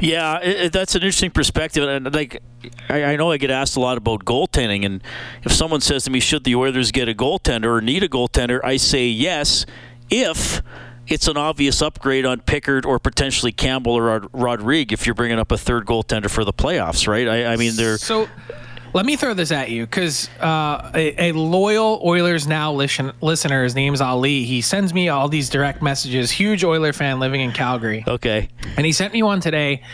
Yeah, 0.00 0.38
it, 0.38 0.72
that's 0.72 0.94
an 0.94 1.02
interesting 1.02 1.30
perspective, 1.30 1.86
and 1.86 2.12
like 2.14 2.42
I, 2.88 3.04
I, 3.04 3.16
know 3.16 3.30
I 3.32 3.36
get 3.36 3.50
asked 3.50 3.76
a 3.76 3.80
lot 3.80 3.98
about 3.98 4.24
goaltending, 4.24 4.86
and 4.86 5.02
if 5.44 5.52
someone 5.52 5.82
says 5.82 6.04
to 6.04 6.10
me, 6.10 6.20
"Should 6.20 6.44
the 6.44 6.54
Oilers 6.54 6.90
get 6.90 7.06
a 7.06 7.14
goaltender 7.14 7.66
or 7.66 7.82
need 7.82 8.02
a 8.02 8.08
goaltender?" 8.08 8.60
I 8.64 8.78
say 8.78 9.06
yes, 9.06 9.66
if 10.08 10.62
it's 11.10 11.26
an 11.26 11.36
obvious 11.36 11.82
upgrade 11.82 12.24
on 12.24 12.40
Pickard 12.40 12.86
or 12.86 12.98
potentially 12.98 13.50
Campbell 13.52 13.92
or 13.92 14.04
Rod- 14.04 14.28
Rodrigue 14.32 14.92
if 14.92 15.06
you're 15.06 15.14
bringing 15.14 15.38
up 15.38 15.50
a 15.50 15.58
third 15.58 15.84
goaltender 15.84 16.30
for 16.30 16.44
the 16.44 16.52
playoffs, 16.52 17.08
right? 17.08 17.26
I, 17.28 17.52
I 17.52 17.56
mean, 17.56 17.74
they're 17.76 17.98
so. 17.98 18.28
Let 18.92 19.06
me 19.06 19.14
throw 19.14 19.34
this 19.34 19.52
at 19.52 19.70
you 19.70 19.86
because 19.86 20.28
uh, 20.40 20.90
a, 20.94 21.30
a, 21.30 21.32
loyal 21.32 22.00
Oilers 22.04 22.48
Now 22.48 22.72
listen, 22.72 23.12
listener, 23.20 23.62
his 23.62 23.76
name's 23.76 24.00
Ali. 24.00 24.42
He 24.42 24.62
sends 24.62 24.92
me 24.92 25.08
all 25.08 25.28
these 25.28 25.48
direct 25.48 25.80
messages. 25.80 26.32
Huge 26.32 26.64
Oiler 26.64 26.92
fan 26.92 27.20
living 27.20 27.40
in 27.40 27.52
Calgary. 27.52 28.02
Okay. 28.04 28.48
And 28.76 28.84
he 28.84 28.90
sent 28.90 29.12
me 29.12 29.22
one 29.22 29.38
today 29.38 29.84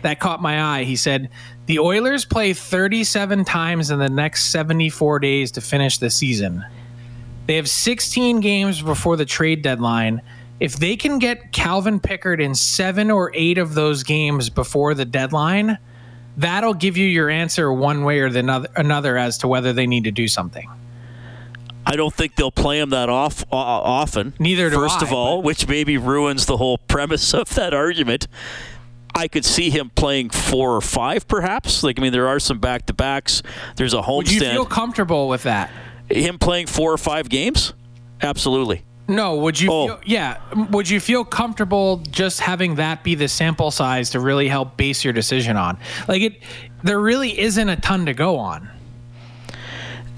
that 0.00 0.18
caught 0.18 0.40
my 0.40 0.62
eye. 0.62 0.84
He 0.84 0.96
said, 0.96 1.28
The 1.66 1.78
Oilers 1.78 2.24
play 2.24 2.54
37 2.54 3.44
times 3.44 3.90
in 3.90 3.98
the 3.98 4.08
next 4.08 4.44
74 4.44 5.18
days 5.18 5.50
to 5.52 5.60
finish 5.60 5.98
the 5.98 6.08
season. 6.08 6.64
They 7.46 7.56
have 7.56 7.68
16 7.68 8.40
games 8.40 8.80
before 8.80 9.16
the 9.18 9.26
trade 9.26 9.60
deadline 9.60 10.22
if 10.60 10.76
they 10.76 10.96
can 10.96 11.18
get 11.18 11.52
Calvin 11.52 12.00
Pickard 12.00 12.40
in 12.40 12.54
seven 12.54 13.10
or 13.10 13.30
eight 13.34 13.58
of 13.58 13.74
those 13.74 14.02
games 14.02 14.50
before 14.50 14.94
the 14.94 15.04
deadline, 15.04 15.78
that'll 16.36 16.74
give 16.74 16.96
you 16.96 17.06
your 17.06 17.30
answer 17.30 17.72
one 17.72 18.04
way 18.04 18.20
or 18.20 18.30
the 18.30 18.40
another, 18.40 18.68
another 18.76 19.16
as 19.16 19.38
to 19.38 19.48
whether 19.48 19.72
they 19.72 19.86
need 19.86 20.04
to 20.04 20.10
do 20.10 20.26
something. 20.26 20.68
I 21.86 21.96
don't 21.96 22.12
think 22.12 22.34
they'll 22.36 22.50
play 22.50 22.80
him 22.80 22.90
that 22.90 23.08
off 23.08 23.44
uh, 23.50 23.56
often. 23.56 24.34
Neither 24.38 24.68
do 24.68 24.76
First 24.76 25.02
I, 25.02 25.06
of 25.06 25.12
all, 25.12 25.42
which 25.42 25.66
maybe 25.66 25.96
ruins 25.96 26.44
the 26.44 26.58
whole 26.58 26.76
premise 26.76 27.32
of 27.32 27.54
that 27.54 27.72
argument. 27.72 28.28
I 29.14 29.26
could 29.26 29.44
see 29.44 29.70
him 29.70 29.90
playing 29.94 30.30
four 30.30 30.76
or 30.76 30.80
five, 30.82 31.26
perhaps. 31.26 31.82
Like 31.82 31.98
I 31.98 32.02
mean, 32.02 32.12
there 32.12 32.28
are 32.28 32.38
some 32.38 32.58
back 32.58 32.86
to 32.86 32.92
backs. 32.92 33.42
There's 33.76 33.94
a 33.94 34.02
homestand. 34.02 34.16
Would 34.16 34.30
you 34.32 34.40
feel 34.40 34.66
comfortable 34.66 35.28
with 35.28 35.44
that? 35.44 35.70
Him 36.10 36.38
playing 36.38 36.66
four 36.66 36.92
or 36.92 36.98
five 36.98 37.28
games? 37.28 37.72
Absolutely. 38.20 38.82
No, 39.08 39.36
would 39.36 39.58
you? 39.58 39.70
Oh. 39.72 39.86
Feel, 39.86 40.00
yeah, 40.04 40.38
would 40.70 40.88
you 40.88 41.00
feel 41.00 41.24
comfortable 41.24 41.96
just 42.10 42.40
having 42.40 42.74
that 42.74 43.02
be 43.02 43.14
the 43.14 43.26
sample 43.26 43.70
size 43.70 44.10
to 44.10 44.20
really 44.20 44.48
help 44.48 44.76
base 44.76 45.02
your 45.02 45.14
decision 45.14 45.56
on? 45.56 45.78
Like 46.06 46.20
it, 46.20 46.42
there 46.82 47.00
really 47.00 47.38
isn't 47.38 47.68
a 47.68 47.76
ton 47.76 48.04
to 48.06 48.12
go 48.12 48.36
on. 48.36 48.68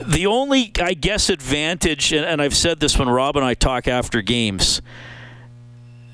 The 0.04 0.26
only, 0.26 0.72
I 0.80 0.94
guess, 0.94 1.28
advantage, 1.28 2.12
and 2.12 2.42
I've 2.42 2.56
said 2.56 2.80
this 2.80 2.98
when 2.98 3.08
Rob 3.08 3.36
and 3.36 3.44
I 3.44 3.54
talk 3.54 3.86
after 3.86 4.22
games. 4.22 4.82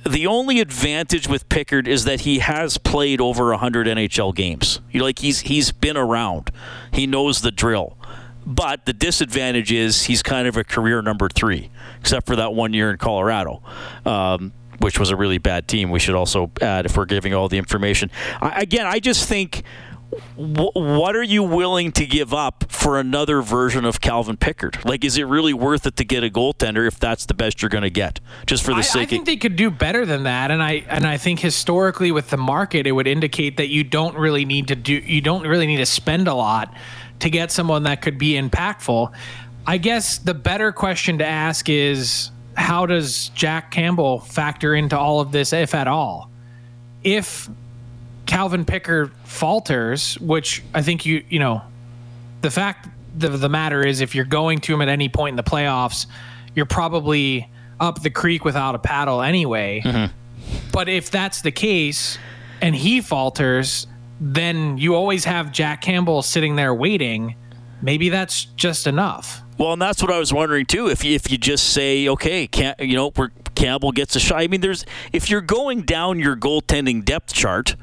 The 0.05 0.27
only 0.27 0.61
advantage 0.61 1.29
with 1.29 1.49
Pickard 1.49 1.89
is 1.89 2.05
that 2.05 2.21
he 2.21 2.41
has 2.41 2.79
played 2.79 3.21
over 3.21 3.49
100 3.51 3.87
NHL 3.87 4.35
games. 4.35 4.81
You 4.91 5.01
know, 5.01 5.05
like 5.07 5.21
he's 5.21 5.41
he's 5.41 5.73
been 5.73 5.97
around. 5.97 6.51
He 6.93 7.07
knows 7.07 7.41
the 7.41 7.51
drill. 7.51 7.96
But 8.47 8.87
the 8.87 8.93
disadvantage 8.93 9.73
is 9.73 10.05
he's 10.05 10.23
kind 10.23 10.47
of 10.47 10.57
a 10.57 10.63
career 10.63 11.03
number 11.03 11.29
three, 11.29 11.71
except 12.01 12.27
for 12.27 12.37
that 12.37 12.55
one 12.55 12.73
year 12.73 12.91
in 12.91 12.97
Colorado. 12.97 13.63
Um, 14.05 14.53
which 14.79 14.99
was 14.99 15.11
a 15.11 15.17
really 15.17 15.39
bad 15.39 15.67
team. 15.69 15.91
We 15.91 15.99
should 15.99 16.15
also 16.15 16.51
add 16.61 16.85
if 16.85 16.99
we're 16.99 17.07
giving 17.07 17.33
all 17.33 17.49
the 17.49 17.57
information. 17.57 18.11
I, 18.43 18.61
again, 18.61 18.87
I 18.87 18.99
just 18.99 19.27
think 19.27 19.63
w- 20.37 20.71
what 20.75 21.17
are 21.17 21.23
you 21.23 21.43
willing 21.43 21.93
to 21.93 22.07
give 22.07 22.35
up 22.35 22.71
for 22.71 22.99
another 22.99 23.41
version 23.43 23.85
of 23.85 24.01
Calvin 24.01 24.37
Pickard? 24.37 24.85
Like, 24.85 25.05
is 25.05 25.17
it 25.17 25.25
really 25.25 25.55
worth 25.55 25.87
it 25.87 25.97
to 25.97 26.05
get 26.05 26.23
a 26.25 26.31
goaltender 26.31 26.87
if 26.87 26.99
that's 26.99 27.27
the 27.27 27.35
best 27.35 27.63
you're 27.63 27.69
going 27.69 27.83
to 27.83 27.91
get, 27.91 28.21
just 28.47 28.63
for 28.63 28.73
the 28.73 28.79
I, 28.79 28.83
sake? 28.83 29.03
I 29.03 29.07
think 29.07 29.23
of- 29.23 29.27
they 29.27 29.37
could 29.37 29.57
do 29.57 29.71
better 29.71 30.05
than 30.05 30.25
that, 30.25 30.51
and 30.51 30.63
I 30.63 30.85
and 30.89 31.07
I 31.07 31.17
think 31.17 31.41
historically 31.41 32.13
with 32.13 32.31
the 32.31 32.37
market, 32.37 32.87
it 32.87 32.93
would 32.93 33.07
indicate 33.07 33.57
that 33.57 33.69
you 33.69 33.83
don't 33.83 34.17
really 34.17 34.45
need 34.45 34.69
to 34.69 34.77
do 34.77 34.95
you 34.95 35.21
don't 35.21 35.47
really 35.47 35.67
need 35.67 35.79
to 35.79 35.87
spend 35.87 36.29
a 36.29 36.35
lot 36.35 36.75
to 37.21 37.31
get 37.31 37.51
someone 37.51 37.85
that 37.85 38.03
could 38.03 38.19
be 38.19 38.35
impactful. 38.35 39.13
I 39.67 39.79
guess 39.79 40.19
the 40.19 40.35
better 40.35 40.73
question 40.73 41.19
to 41.19 41.27
ask 41.27 41.69
is 41.69 42.31
how 42.57 42.87
does 42.87 43.29
Jack 43.31 43.71
Campbell 43.71 44.21
factor 44.21 44.75
into 44.75 44.99
all 44.99 45.21
of 45.21 45.33
this, 45.33 45.53
if 45.53 45.75
at 45.75 45.89
all? 45.89 46.31
If 47.03 47.49
Calvin 48.27 48.65
Pickard 48.65 49.13
falters, 49.25 50.19
which 50.21 50.63
I 50.75 50.83
think 50.83 51.07
you, 51.07 51.25
you 51.29 51.39
know, 51.39 51.63
the 52.43 52.51
fact 52.51 52.89
of 53.23 53.41
the 53.41 53.49
matter 53.49 53.85
is 53.85 54.01
if 54.01 54.15
you're 54.15 54.25
going 54.25 54.61
to 54.61 54.75
him 54.75 54.83
at 54.83 54.89
any 54.89 55.09
point 55.09 55.33
in 55.33 55.37
the 55.37 55.43
playoffs, 55.43 56.07
you're 56.55 56.67
probably 56.67 57.49
up 57.79 58.03
the 58.03 58.11
creek 58.11 58.45
without 58.45 58.75
a 58.75 58.79
paddle 58.79 59.23
anyway. 59.23 59.83
Mm-hmm. 59.85 60.13
But 60.73 60.89
if 60.89 61.11
that's 61.11 61.43
the 61.43 61.51
case 61.51 62.19
and 62.61 62.75
he 62.75 63.01
falters, 63.01 63.87
then 64.21 64.79
you 64.79 64.95
always 64.95 65.25
have 65.25 65.53
Jack 65.53 65.83
Campbell 65.83 66.23
sitting 66.23 66.57
there 66.57 66.75
waiting. 66.75 67.35
Maybe 67.83 68.09
that's 68.09 68.47
just 68.57 68.87
enough. 68.87 69.43
Well, 69.59 69.73
and 69.73 69.83
that's 69.83 70.03
what 70.03 70.11
I 70.11 70.19
was 70.19 70.33
wondering 70.33 70.67
too. 70.67 70.89
If 70.89 71.05
you, 71.05 71.15
if 71.15 71.31
you 71.31 71.39
just 71.39 71.71
say, 71.71 72.09
okay, 72.09 72.49
you 72.79 72.97
know, 72.97 73.11
where 73.11 73.33
Campbell 73.55 73.91
gets 73.91 74.15
a 74.15 74.21
shot. 74.21 74.41
I 74.41 74.47
mean, 74.47 74.61
there's 74.61 74.85
if 75.13 75.29
you're 75.31 75.41
going 75.41 75.83
down 75.83 76.21
your 76.21 76.37
goaltending 76.37 77.05
depth 77.05 77.33
chart, 77.33 77.75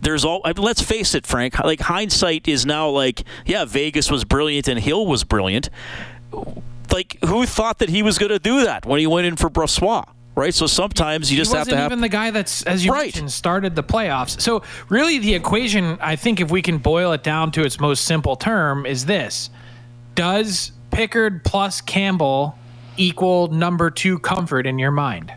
there's 0.00 0.24
all. 0.24 0.42
I 0.44 0.52
mean, 0.52 0.64
let's 0.64 0.82
face 0.82 1.14
it, 1.14 1.26
Frank. 1.26 1.58
Like 1.60 1.80
hindsight 1.80 2.48
is 2.48 2.66
now 2.66 2.88
like, 2.88 3.22
yeah, 3.46 3.64
Vegas 3.64 4.10
was 4.10 4.24
brilliant 4.24 4.68
and 4.68 4.78
Hill 4.78 5.06
was 5.06 5.24
brilliant. 5.24 5.70
Like, 6.90 7.16
who 7.24 7.46
thought 7.46 7.78
that 7.78 7.88
he 7.88 8.02
was 8.02 8.18
going 8.18 8.30
to 8.30 8.38
do 8.38 8.64
that 8.64 8.84
when 8.84 9.00
he 9.00 9.06
went 9.06 9.26
in 9.26 9.36
for 9.36 9.48
Brossoit? 9.48 10.06
Right. 10.34 10.54
So 10.54 10.66
sometimes 10.66 11.30
you 11.30 11.36
just 11.36 11.52
have 11.52 11.68
to 11.68 11.76
have. 11.76 11.90
even 11.92 12.00
the 12.00 12.08
guy 12.08 12.30
that's, 12.30 12.62
as 12.62 12.84
you 12.84 12.92
Right. 12.92 13.04
mentioned, 13.14 13.32
started 13.32 13.74
the 13.76 13.82
playoffs. 13.82 14.40
So 14.40 14.62
really, 14.88 15.18
the 15.18 15.34
equation, 15.34 15.98
I 16.00 16.16
think, 16.16 16.40
if 16.40 16.50
we 16.50 16.62
can 16.62 16.78
boil 16.78 17.12
it 17.12 17.22
down 17.22 17.52
to 17.52 17.62
its 17.62 17.78
most 17.78 18.06
simple 18.06 18.34
term, 18.36 18.86
is 18.86 19.04
this: 19.04 19.50
Does 20.14 20.72
Pickard 20.90 21.44
plus 21.44 21.82
Campbell 21.82 22.56
equal 22.96 23.48
number 23.48 23.90
two 23.90 24.18
comfort 24.18 24.66
in 24.66 24.78
your 24.78 24.90
mind? 24.90 25.32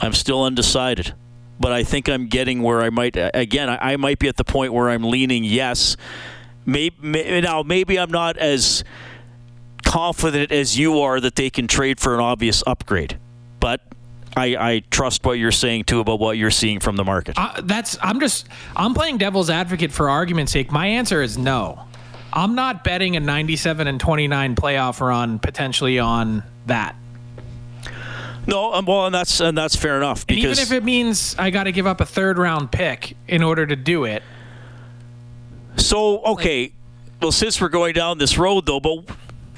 I'm 0.00 0.12
still 0.14 0.42
undecided, 0.44 1.14
but 1.58 1.72
I 1.72 1.82
think 1.84 2.08
I'm 2.08 2.28
getting 2.28 2.62
where 2.62 2.82
I 2.82 2.90
might. 2.90 3.16
Again, 3.16 3.68
I, 3.68 3.92
I 3.92 3.96
might 3.96 4.18
be 4.18 4.28
at 4.28 4.36
the 4.36 4.44
point 4.44 4.72
where 4.72 4.88
I'm 4.90 5.04
leaning 5.04 5.44
yes. 5.44 5.96
Maybe 6.66 6.94
may, 7.00 7.40
now, 7.40 7.62
maybe 7.62 7.98
I'm 7.98 8.10
not 8.10 8.36
as 8.36 8.84
confident 9.88 10.52
as 10.52 10.78
you 10.78 11.00
are 11.00 11.18
that 11.18 11.34
they 11.34 11.48
can 11.48 11.66
trade 11.66 11.98
for 11.98 12.14
an 12.14 12.20
obvious 12.20 12.62
upgrade, 12.66 13.18
but 13.58 13.80
I, 14.36 14.44
I 14.56 14.82
trust 14.90 15.24
what 15.24 15.38
you're 15.38 15.50
saying 15.50 15.84
too 15.84 16.00
about 16.00 16.20
what 16.20 16.36
you're 16.36 16.50
seeing 16.50 16.78
from 16.78 16.96
the 16.96 17.04
market. 17.04 17.36
Uh, 17.38 17.62
that's 17.62 17.96
I'm 18.02 18.20
just 18.20 18.46
I'm 18.76 18.92
playing 18.92 19.16
devil's 19.16 19.48
advocate 19.48 19.90
for 19.90 20.10
argument's 20.10 20.52
sake. 20.52 20.70
My 20.70 20.86
answer 20.86 21.22
is 21.22 21.38
no. 21.38 21.84
I'm 22.34 22.54
not 22.54 22.84
betting 22.84 23.16
a 23.16 23.20
97 23.20 23.86
and 23.86 23.98
29 23.98 24.54
playoff 24.54 25.00
run 25.00 25.38
potentially 25.38 25.98
on 25.98 26.42
that. 26.66 26.94
no, 28.46 28.74
um, 28.74 28.84
well, 28.84 29.06
and 29.06 29.14
that's 29.14 29.40
and 29.40 29.56
that's 29.56 29.74
fair 29.74 29.96
enough 29.96 30.26
And 30.28 30.38
even 30.38 30.58
if 30.58 30.70
it 30.70 30.84
means 30.84 31.34
I 31.38 31.48
got 31.48 31.64
to 31.64 31.72
give 31.72 31.86
up 31.86 32.02
a 32.02 32.06
third 32.06 32.36
round 32.36 32.70
pick 32.70 33.16
in 33.26 33.42
order 33.42 33.66
to 33.66 33.74
do 33.74 34.04
it, 34.04 34.22
So 35.76 36.22
okay, 36.24 36.72
well 37.22 37.32
since 37.32 37.58
we're 37.58 37.70
going 37.70 37.94
down 37.94 38.18
this 38.18 38.36
road 38.36 38.66
though, 38.66 38.80
but 38.80 39.08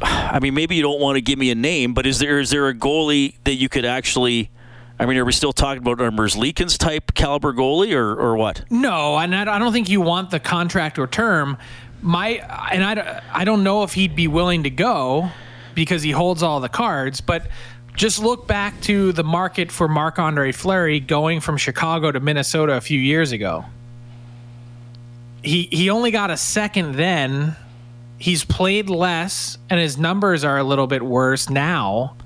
I 0.02 0.38
mean 0.40 0.54
maybe 0.54 0.76
you 0.76 0.82
don't 0.82 1.00
want 1.00 1.16
to 1.16 1.20
give 1.20 1.38
me 1.38 1.50
a 1.50 1.54
name, 1.54 1.94
but 1.94 2.06
is 2.06 2.18
there 2.18 2.38
is 2.38 2.50
there 2.50 2.68
a 2.68 2.74
goalie 2.74 3.34
that 3.44 3.54
you 3.54 3.68
could 3.68 3.84
actually? 3.84 4.50
I 4.98 5.06
mean, 5.06 5.16
are 5.16 5.24
we 5.24 5.32
still 5.32 5.54
talking 5.54 5.78
about 5.78 5.98
a 6.00 6.10
Merzlikins 6.10 6.76
type 6.76 7.14
caliber 7.14 7.52
goalie 7.52 7.94
or 7.94 8.14
or 8.14 8.36
what? 8.36 8.64
No, 8.70 9.16
and 9.18 9.34
I 9.34 9.56
I 9.56 9.58
don't 9.58 9.72
think 9.72 9.88
you 9.88 10.00
want 10.00 10.30
the 10.30 10.40
contract 10.40 10.98
or 10.98 11.06
term. 11.06 11.56
My 12.02 12.28
and 12.72 12.84
I, 12.84 13.22
I 13.32 13.44
don't 13.44 13.62
know 13.62 13.82
if 13.82 13.92
he'd 13.94 14.16
be 14.16 14.28
willing 14.28 14.62
to 14.62 14.70
go 14.70 15.30
because 15.74 16.02
he 16.02 16.10
holds 16.10 16.42
all 16.42 16.60
the 16.60 16.68
cards, 16.68 17.20
but 17.20 17.46
just 17.94 18.18
look 18.18 18.46
back 18.46 18.80
to 18.82 19.12
the 19.12 19.24
market 19.24 19.70
for 19.70 19.88
Marc 19.88 20.18
Andre 20.18 20.52
Fleury 20.52 21.00
going 21.00 21.40
from 21.40 21.56
Chicago 21.56 22.10
to 22.10 22.20
Minnesota 22.20 22.74
a 22.74 22.80
few 22.80 22.98
years 22.98 23.32
ago. 23.32 23.64
He 25.42 25.68
he 25.70 25.90
only 25.90 26.10
got 26.10 26.30
a 26.30 26.36
second 26.36 26.94
then. 26.94 27.56
He's 28.20 28.44
played 28.44 28.90
less 28.90 29.56
and 29.70 29.80
his 29.80 29.96
numbers 29.96 30.44
are 30.44 30.58
a 30.58 30.62
little 30.62 30.86
bit 30.86 31.02
worse 31.02 31.48
now. 31.48 32.16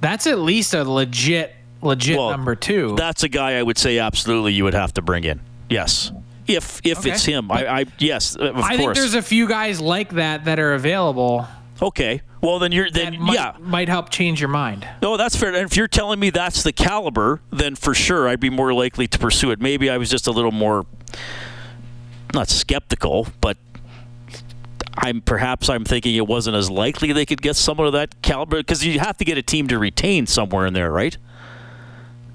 That's 0.00 0.28
at 0.28 0.38
least 0.38 0.74
a 0.74 0.84
legit 0.84 1.54
legit 1.82 2.16
Well, 2.16 2.30
number 2.30 2.54
2. 2.54 2.94
That's 2.96 3.24
a 3.24 3.28
guy 3.28 3.58
I 3.58 3.62
would 3.64 3.78
say 3.78 3.98
absolutely 3.98 4.52
you 4.52 4.62
would 4.64 4.74
have 4.74 4.94
to 4.94 5.02
bring 5.02 5.24
in. 5.24 5.40
Yes, 5.68 6.12
if 6.46 6.80
if 6.84 6.98
Okay. 7.00 7.10
it's 7.10 7.24
him, 7.24 7.50
I, 7.50 7.80
I 7.80 7.84
yes, 7.98 8.36
of 8.36 8.56
I 8.56 8.76
think 8.76 8.94
there's 8.94 9.14
a 9.14 9.22
few 9.22 9.48
guys 9.48 9.80
like 9.80 10.10
that 10.10 10.44
that 10.44 10.60
are 10.60 10.74
available 10.74 11.48
okay, 11.82 12.22
well 12.40 12.60
then 12.60 12.70
you're 12.70 12.88
then 12.88 13.20
might, 13.20 13.34
yeah. 13.34 13.56
might 13.58 13.88
help 13.88 14.10
change 14.10 14.40
your 14.40 14.48
mind. 14.48 14.86
No, 15.02 15.16
that's 15.16 15.34
fair. 15.34 15.48
And 15.48 15.66
if 15.68 15.76
you're 15.76 15.88
telling 15.88 16.20
me 16.20 16.30
that's 16.30 16.62
the 16.62 16.72
caliber, 16.72 17.40
then 17.50 17.74
for 17.74 17.92
sure 17.92 18.28
I'd 18.28 18.38
be 18.40 18.50
more 18.50 18.72
likely 18.72 19.08
to 19.08 19.18
pursue 19.18 19.50
it. 19.50 19.60
Maybe 19.60 19.90
I 19.90 19.96
was 19.98 20.08
just 20.08 20.28
a 20.28 20.30
little 20.30 20.52
more 20.52 20.86
not 22.32 22.48
skeptical, 22.48 23.26
but 23.40 23.56
I'm 24.98 25.20
perhaps 25.20 25.68
I'm 25.68 25.84
thinking 25.84 26.14
it 26.14 26.26
wasn't 26.26 26.56
as 26.56 26.70
likely 26.70 27.12
they 27.12 27.26
could 27.26 27.42
get 27.42 27.56
someone 27.56 27.86
of 27.86 27.92
that 27.92 28.22
caliber 28.22 28.58
because 28.58 28.84
you 28.84 28.98
have 28.98 29.16
to 29.18 29.24
get 29.24 29.36
a 29.36 29.42
team 29.42 29.68
to 29.68 29.78
retain 29.78 30.26
somewhere 30.26 30.66
in 30.66 30.72
there, 30.72 30.90
right? 30.90 31.16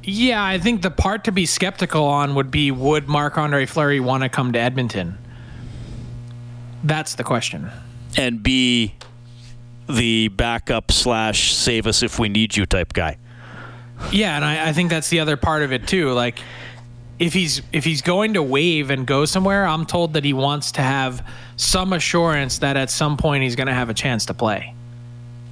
Yeah, 0.04 0.43
I 0.43 0.58
think 0.58 0.82
the 0.82 0.91
part 0.91 1.24
to 1.26 1.32
be 1.32 1.45
skeptical 1.45 2.06
on 2.06 2.36
would 2.36 2.52
be 2.52 2.71
would 2.71 3.08
Marc 3.08 3.38
Andre 3.38 3.65
Fleury 3.65 4.00
want 4.00 4.24
to 4.24 4.30
come 4.30 4.54
to 4.54 4.60
Edmonton? 4.60 5.17
That's 6.84 7.15
the 7.15 7.24
question. 7.24 7.69
And 8.17 8.41
be 8.41 8.95
the 9.88 10.30
backup 10.30 10.91
slash 10.91 11.54
save 11.54 11.86
us 11.86 12.02
if 12.02 12.17
we 12.17 12.30
need 12.30 12.56
you 12.56 12.65
type 12.65 12.93
guy. 12.93 13.17
Yeah, 14.12 14.36
and 14.36 14.43
I, 14.43 14.69
I 14.69 14.74
think 14.74 14.89
that's 14.89 15.10
the 15.10 15.19
other 15.19 15.38
part 15.38 15.62
of 15.62 15.71
it 15.71 15.88
too. 15.88 16.12
Like 16.13 16.39
if 17.19 17.34
he's 17.34 17.62
if 17.71 17.84
he's 17.84 18.02
going 18.02 18.34
to 18.34 18.41
waive 18.41 18.89
and 18.89 19.06
go 19.06 19.26
somewhere, 19.26 19.65
I'm 19.65 19.86
told 19.86 20.13
that 20.13 20.26
he 20.26 20.34
wants 20.34 20.71
to 20.74 20.82
have 20.82 21.26
some 21.62 21.93
assurance 21.93 22.58
that 22.60 22.76
at 22.76 22.89
some 22.89 23.17
point 23.17 23.43
he's 23.43 23.56
going 23.56 23.67
to 23.67 23.74
have 23.74 23.89
a 23.89 23.93
chance 23.93 24.26
to 24.26 24.34
play. 24.34 24.74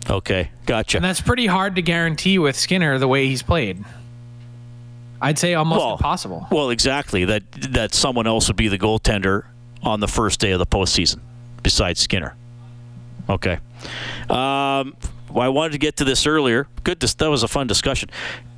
Okay, 0.09 0.49
gotcha. 0.65 0.97
And 0.97 1.03
that's 1.03 1.21
pretty 1.21 1.45
hard 1.45 1.75
to 1.75 1.81
guarantee 1.83 2.39
with 2.39 2.55
Skinner 2.55 2.97
the 2.97 3.07
way 3.07 3.27
he's 3.27 3.43
played. 3.43 3.83
I'd 5.21 5.37
say 5.37 5.53
almost 5.53 5.79
Well, 5.79 5.91
impossible. 5.93 6.47
Well, 6.51 6.69
exactly. 6.71 7.25
That 7.25 7.43
that 7.73 7.93
someone 7.93 8.25
else 8.25 8.47
would 8.47 8.55
be 8.55 8.69
the 8.69 8.79
goaltender 8.79 9.45
on 9.83 9.99
the 9.99 10.07
first 10.07 10.39
day 10.39 10.51
of 10.51 10.59
the 10.59 10.65
postseason, 10.65 11.19
besides 11.61 11.99
Skinner. 11.99 12.35
Okay. 13.29 13.59
Um, 14.29 14.95
well, 15.29 15.41
I 15.41 15.49
wanted 15.49 15.73
to 15.73 15.77
get 15.77 15.97
to 15.97 16.05
this 16.05 16.25
earlier. 16.25 16.67
Good. 16.83 16.99
Dis- 16.99 17.13
that 17.15 17.29
was 17.29 17.43
a 17.43 17.47
fun 17.47 17.67
discussion. 17.67 18.09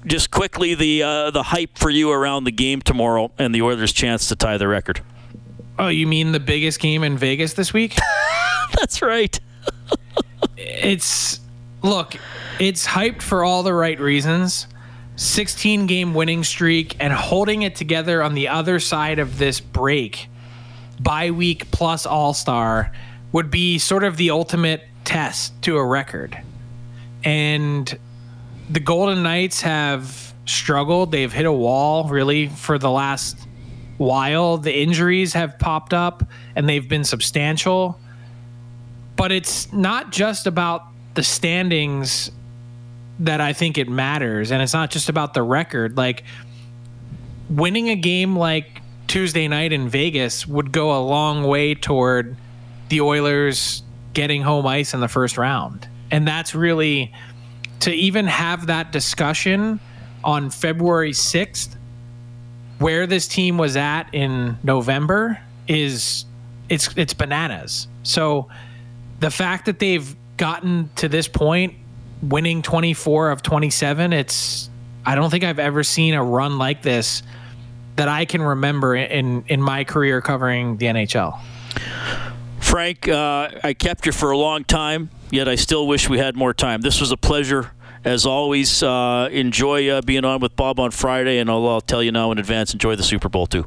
Just 0.05 0.31
quickly, 0.31 0.73
the 0.75 1.03
uh, 1.03 1.31
the 1.31 1.43
hype 1.43 1.77
for 1.77 1.89
you 1.89 2.11
around 2.11 2.45
the 2.45 2.51
game 2.51 2.81
tomorrow 2.81 3.31
and 3.37 3.53
the 3.53 3.61
Oilers' 3.63 3.91
chance 3.91 4.27
to 4.29 4.35
tie 4.35 4.57
the 4.57 4.67
record. 4.67 5.01
Oh, 5.81 5.87
you 5.87 6.05
mean 6.05 6.31
the 6.31 6.39
biggest 6.39 6.79
game 6.79 7.03
in 7.03 7.17
Vegas 7.17 7.53
this 7.53 7.73
week? 7.73 7.97
That's 8.77 9.01
right. 9.01 9.39
it's 10.55 11.39
look, 11.81 12.13
it's 12.59 12.85
hyped 12.85 13.23
for 13.23 13.43
all 13.43 13.63
the 13.63 13.73
right 13.73 13.99
reasons. 13.99 14.67
16 15.15 15.87
game 15.87 16.13
winning 16.13 16.43
streak 16.43 16.95
and 16.99 17.11
holding 17.11 17.63
it 17.63 17.73
together 17.73 18.21
on 18.21 18.35
the 18.35 18.49
other 18.49 18.79
side 18.79 19.17
of 19.17 19.39
this 19.39 19.59
break, 19.59 20.29
bye 20.99 21.31
week 21.31 21.71
plus 21.71 22.05
all 22.05 22.35
star, 22.35 22.91
would 23.31 23.49
be 23.49 23.79
sort 23.79 24.03
of 24.03 24.17
the 24.17 24.29
ultimate 24.29 24.83
test 25.03 25.59
to 25.63 25.77
a 25.77 25.83
record. 25.83 26.39
And 27.23 27.97
the 28.69 28.79
Golden 28.79 29.23
Knights 29.23 29.61
have 29.61 30.35
struggled. 30.45 31.11
They've 31.11 31.33
hit 31.33 31.47
a 31.47 31.51
wall 31.51 32.07
really 32.07 32.49
for 32.49 32.77
the 32.77 32.91
last 32.91 33.47
while. 34.01 34.57
The 34.57 34.75
injuries 34.75 35.33
have 35.33 35.57
popped 35.59 35.93
up 35.93 36.23
and 36.55 36.67
they've 36.67 36.87
been 36.87 37.03
substantial 37.03 37.99
but 39.21 39.31
it's 39.31 39.71
not 39.71 40.11
just 40.11 40.47
about 40.47 40.83
the 41.13 41.21
standings 41.21 42.31
that 43.19 43.39
I 43.39 43.53
think 43.53 43.77
it 43.77 43.87
matters, 43.87 44.51
and 44.51 44.63
it's 44.63 44.73
not 44.73 44.89
just 44.89 45.09
about 45.09 45.35
the 45.35 45.43
record. 45.43 45.95
Like 45.95 46.23
winning 47.47 47.89
a 47.89 47.95
game 47.95 48.35
like 48.35 48.81
Tuesday 49.05 49.47
night 49.47 49.73
in 49.73 49.89
Vegas 49.89 50.47
would 50.47 50.71
go 50.71 50.97
a 50.97 51.01
long 51.05 51.43
way 51.43 51.75
toward 51.75 52.35
the 52.89 53.01
Oilers 53.01 53.83
getting 54.15 54.41
home 54.41 54.65
ice 54.65 54.95
in 54.95 55.01
the 55.01 55.07
first 55.07 55.37
round, 55.37 55.87
and 56.09 56.27
that's 56.27 56.55
really 56.55 57.13
to 57.81 57.91
even 57.93 58.25
have 58.25 58.65
that 58.67 58.91
discussion 58.91 59.79
on 60.23 60.49
February 60.49 61.13
sixth, 61.13 61.77
where 62.81 63.05
this 63.05 63.27
team 63.27 63.59
was 63.59 63.77
at 63.77 64.07
in 64.11 64.57
November 64.63 65.39
is 65.67 66.25
it's 66.67 66.89
it's 66.97 67.13
bananas. 67.13 67.87
So 68.03 68.49
the 69.19 69.29
fact 69.29 69.67
that 69.67 69.77
they've 69.77 70.15
gotten 70.37 70.89
to 70.95 71.07
this 71.07 71.27
point, 71.27 71.75
winning 72.23 72.63
24 72.63 73.29
of 73.29 73.43
27, 73.43 74.13
it's 74.13 74.69
I 75.05 75.13
don't 75.15 75.29
think 75.29 75.43
I've 75.43 75.59
ever 75.59 75.83
seen 75.83 76.15
a 76.15 76.23
run 76.23 76.57
like 76.57 76.81
this 76.81 77.21
that 77.97 78.07
I 78.07 78.25
can 78.25 78.41
remember 78.41 78.95
in 78.95 79.43
in 79.47 79.61
my 79.61 79.83
career 79.83 80.19
covering 80.21 80.77
the 80.77 80.87
NHL. 80.87 81.39
Frank, 82.59 83.07
uh, 83.07 83.49
I 83.63 83.73
kept 83.73 84.05
you 84.05 84.11
for 84.11 84.31
a 84.31 84.37
long 84.37 84.63
time, 84.63 85.09
yet 85.29 85.47
I 85.47 85.55
still 85.55 85.87
wish 85.87 86.09
we 86.09 86.17
had 86.17 86.35
more 86.35 86.53
time. 86.53 86.81
This 86.81 86.99
was 86.99 87.11
a 87.11 87.17
pleasure. 87.17 87.71
As 88.03 88.25
always, 88.25 88.81
uh, 88.81 89.29
enjoy 89.31 89.87
uh, 89.89 90.01
being 90.01 90.25
on 90.25 90.39
with 90.39 90.55
Bob 90.55 90.79
on 90.79 90.91
Friday, 90.91 91.37
and 91.37 91.49
I'll, 91.49 91.67
I'll 91.67 91.81
tell 91.81 92.01
you 92.01 92.11
now 92.11 92.31
in 92.31 92.39
advance, 92.39 92.73
enjoy 92.73 92.95
the 92.95 93.03
Super 93.03 93.29
Bowl 93.29 93.45
too. 93.45 93.65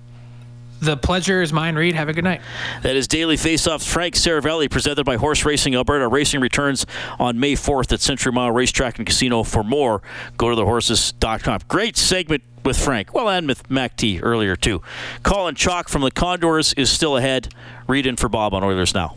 the 0.80 0.96
pleasure 0.96 1.40
is 1.40 1.52
mine, 1.52 1.76
Reed. 1.76 1.94
Have 1.94 2.08
a 2.08 2.12
good 2.12 2.24
night. 2.24 2.40
That 2.82 2.96
is 2.96 3.06
Daily 3.08 3.36
Faceoff. 3.36 3.88
Frank 3.88 4.14
Seravalli, 4.16 4.68
presented 4.70 5.04
by 5.04 5.16
Horse 5.16 5.44
Racing 5.44 5.74
Alberta. 5.76 6.08
Racing 6.08 6.40
returns 6.40 6.84
on 7.18 7.38
May 7.38 7.52
4th 7.54 7.92
at 7.92 8.00
Century 8.00 8.32
Mile 8.32 8.50
Racetrack 8.50 8.98
and 8.98 9.06
Casino. 9.06 9.44
For 9.44 9.62
more, 9.62 10.02
go 10.36 10.50
to 10.50 10.56
thehorses.com. 10.56 11.60
Great 11.68 11.96
segment 11.96 12.42
with 12.64 12.76
Frank. 12.76 13.14
Well, 13.14 13.28
and 13.30 13.46
with 13.46 13.70
Mac 13.70 13.96
T 13.96 14.20
earlier, 14.20 14.56
too. 14.56 14.82
Colin 15.22 15.54
Chalk 15.54 15.88
from 15.88 16.02
the 16.02 16.10
Condors 16.10 16.72
is 16.74 16.90
still 16.90 17.16
ahead. 17.16 17.54
Reed 17.86 18.04
in 18.04 18.16
for 18.16 18.28
Bob 18.28 18.52
on 18.52 18.64
Oilers 18.64 18.94
Now. 18.94 19.16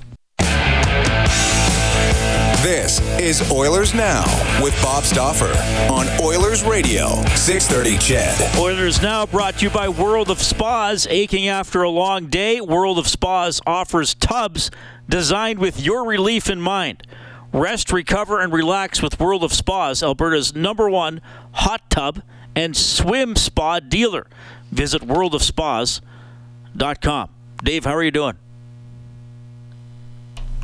This 2.68 3.00
is 3.18 3.50
Oilers 3.50 3.94
Now 3.94 4.26
with 4.62 4.74
Bob 4.84 5.06
Stauffer 5.06 5.54
on 5.90 6.06
Oilers 6.22 6.66
Radio, 6.66 7.24
630 7.34 7.98
CHED. 7.98 8.58
Oilers 8.58 9.02
Now 9.02 9.26
brought 9.26 9.60
to 9.60 9.64
you 9.64 9.70
by 9.70 9.88
World 9.88 10.30
of 10.30 10.42
Spas. 10.42 11.08
Aching 11.10 11.48
after 11.48 11.82
a 11.82 11.90
long 11.90 12.28
day, 12.28 12.60
World 12.60 13.00
of 13.00 13.08
Spas 13.08 13.62
offers 13.66 14.16
tubs 14.16 14.70
designed 15.08 15.60
with 15.60 15.80
your 15.80 16.06
relief 16.06 16.50
in 16.50 16.60
mind. 16.60 17.08
Rest, 17.54 17.94
recover, 17.94 18.42
and 18.42 18.52
relax 18.52 19.02
with 19.02 19.18
World 19.18 19.46
of 19.46 19.54
Spas, 19.54 20.04
Alberta's 20.04 20.54
number 20.54 20.90
one 20.90 21.22
hot 21.54 21.90
tub 21.90 22.22
and 22.54 22.76
swim 22.76 23.38
spa 23.38 23.80
dealer. 23.80 24.28
Visit 24.74 25.04
worldofspas.com. 25.04 27.30
Dave, 27.64 27.86
how 27.86 27.94
are 27.94 28.04
you 28.04 28.12
doing? 28.12 28.36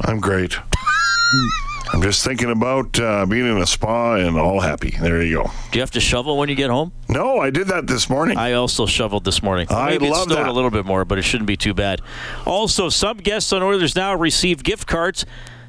I'm 0.02 0.20
great. 0.20 0.58
I'm 1.94 2.02
just 2.02 2.26
thinking 2.26 2.50
about 2.50 3.00
uh, 3.00 3.26
being 3.28 3.46
in 3.46 3.58
a 3.62 3.68
spa 3.68 4.16
and 4.16 4.36
all 4.36 4.60
happy. 4.60 4.96
There 5.00 5.22
you 5.22 5.44
go. 5.44 5.52
Do 5.72 5.78
you 5.78 5.82
have 5.82 5.92
to 5.92 6.00
shovel 6.00 6.38
when 6.40 6.50
you 6.50 6.56
get 6.56 6.72
home? 6.72 6.92
No, 7.08 7.38
I 7.38 7.52
did 7.52 7.68
that 7.68 7.86
this 7.86 8.10
morning. 8.10 8.36
I 8.36 8.54
also 8.54 8.88
shoveled 8.88 9.26
this 9.26 9.44
morning. 9.44 9.68
I 9.70 9.92
Maybe 9.92 10.10
love 10.10 10.28
it 10.28 10.32
snowed 10.32 10.46
that. 10.46 10.48
a 10.48 10.52
little 10.52 10.72
bit 10.72 10.86
more, 10.88 11.06
but 11.06 11.20
it 11.20 11.22
shouldn't 11.22 11.48
be 11.48 11.56
too 11.56 11.76
bad. 11.76 12.02
Also, 12.48 12.90
some 12.90 13.18
guests 13.18 13.54
on 13.54 13.62
Oilers 13.62 13.96
Now 13.96 14.16
receive 14.16 14.64
gift 14.64 14.88
cards 14.88 15.24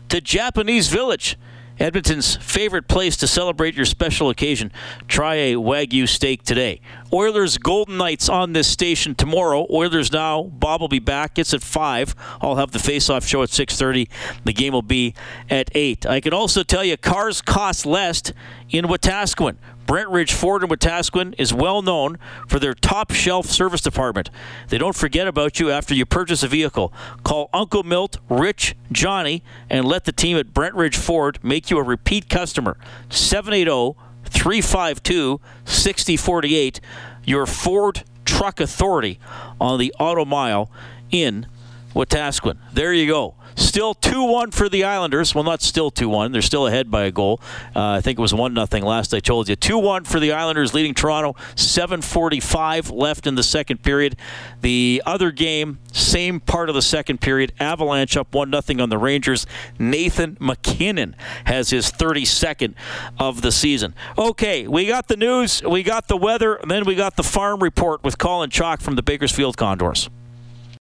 to 0.08 0.20
Japanese 0.22 0.88
Village. 0.88 1.36
Edmonton's 1.78 2.36
favorite 2.36 2.86
place 2.86 3.16
to 3.16 3.26
celebrate 3.26 3.74
your 3.74 3.84
special 3.84 4.30
occasion. 4.30 4.70
Try 5.08 5.34
a 5.34 5.54
Wagyu 5.56 6.08
steak 6.08 6.44
today. 6.44 6.80
Oilers 7.14 7.58
Golden 7.58 7.96
Knights 7.96 8.28
on 8.28 8.54
this 8.54 8.66
station 8.66 9.14
tomorrow. 9.14 9.68
Oilers 9.70 10.10
now. 10.10 10.42
Bob 10.42 10.80
will 10.80 10.88
be 10.88 10.98
back. 10.98 11.38
It's 11.38 11.54
at 11.54 11.62
five. 11.62 12.12
I'll 12.40 12.56
have 12.56 12.72
the 12.72 12.80
face-off 12.80 13.24
show 13.24 13.44
at 13.44 13.50
six 13.50 13.76
thirty. 13.76 14.08
The 14.44 14.52
game 14.52 14.72
will 14.72 14.82
be 14.82 15.14
at 15.48 15.70
eight. 15.76 16.04
I 16.06 16.20
can 16.20 16.32
also 16.32 16.64
tell 16.64 16.84
you 16.84 16.96
cars 16.96 17.40
cost 17.40 17.86
less 17.86 18.20
in 18.68 18.86
Wetaskiwin. 18.86 19.58
Brent 19.86 20.08
Ridge 20.08 20.32
Ford 20.32 20.64
in 20.64 20.68
Wetaskiwin 20.68 21.36
is 21.38 21.54
well 21.54 21.82
known 21.82 22.18
for 22.48 22.58
their 22.58 22.74
top 22.74 23.12
shelf 23.12 23.46
service 23.46 23.80
department. 23.80 24.28
They 24.68 24.78
don't 24.78 24.96
forget 24.96 25.28
about 25.28 25.60
you 25.60 25.70
after 25.70 25.94
you 25.94 26.06
purchase 26.06 26.42
a 26.42 26.48
vehicle. 26.48 26.92
Call 27.22 27.48
Uncle 27.52 27.84
Milt, 27.84 28.16
Rich, 28.28 28.74
Johnny, 28.90 29.44
and 29.70 29.84
let 29.84 30.04
the 30.04 30.12
team 30.12 30.36
at 30.36 30.52
Brent 30.52 30.74
Ridge 30.74 30.96
Ford 30.96 31.38
make 31.44 31.70
you 31.70 31.78
a 31.78 31.82
repeat 31.84 32.28
customer. 32.28 32.76
780 33.08 33.94
352 34.34 35.40
6048. 35.64 36.80
Your 37.24 37.46
Ford 37.46 38.04
Truck 38.24 38.60
Authority 38.60 39.18
on 39.60 39.78
the 39.78 39.94
Auto 39.98 40.24
Mile 40.24 40.70
in 41.10 41.46
Wetaskiwin. 41.94 42.58
There 42.72 42.92
you 42.92 43.06
go. 43.06 43.34
Still 43.56 43.94
2 43.94 44.24
1 44.24 44.50
for 44.50 44.68
the 44.68 44.82
Islanders. 44.84 45.34
Well, 45.34 45.44
not 45.44 45.62
still 45.62 45.90
2 45.90 46.08
1. 46.08 46.32
They're 46.32 46.42
still 46.42 46.66
ahead 46.66 46.90
by 46.90 47.04
a 47.04 47.12
goal. 47.12 47.40
Uh, 47.74 47.90
I 47.90 48.00
think 48.00 48.18
it 48.18 48.22
was 48.22 48.34
1 48.34 48.54
0 48.54 48.86
last 48.86 49.14
I 49.14 49.20
told 49.20 49.48
you. 49.48 49.54
2 49.54 49.78
1 49.78 50.04
for 50.04 50.18
the 50.18 50.32
Islanders, 50.32 50.74
leading 50.74 50.94
Toronto. 50.94 51.34
7.45 51.54 52.92
left 52.92 53.26
in 53.26 53.36
the 53.36 53.42
second 53.42 53.82
period. 53.82 54.16
The 54.60 55.02
other 55.06 55.30
game, 55.30 55.78
same 55.92 56.40
part 56.40 56.68
of 56.68 56.74
the 56.74 56.82
second 56.82 57.20
period. 57.20 57.52
Avalanche 57.60 58.16
up 58.16 58.34
1 58.34 58.50
0 58.50 58.82
on 58.82 58.88
the 58.88 58.98
Rangers. 58.98 59.46
Nathan 59.78 60.36
MacKinnon 60.40 61.14
has 61.44 61.70
his 61.70 61.92
32nd 61.92 62.74
of 63.18 63.42
the 63.42 63.52
season. 63.52 63.94
Okay, 64.18 64.66
we 64.66 64.86
got 64.86 65.06
the 65.06 65.16
news, 65.16 65.62
we 65.62 65.84
got 65.84 66.08
the 66.08 66.16
weather, 66.16 66.56
and 66.56 66.70
then 66.70 66.84
we 66.84 66.96
got 66.96 67.16
the 67.16 67.22
farm 67.22 67.62
report 67.62 68.02
with 68.02 68.18
Colin 68.18 68.50
Chalk 68.50 68.80
from 68.80 68.96
the 68.96 69.02
Bakersfield 69.02 69.56
Condors. 69.56 70.10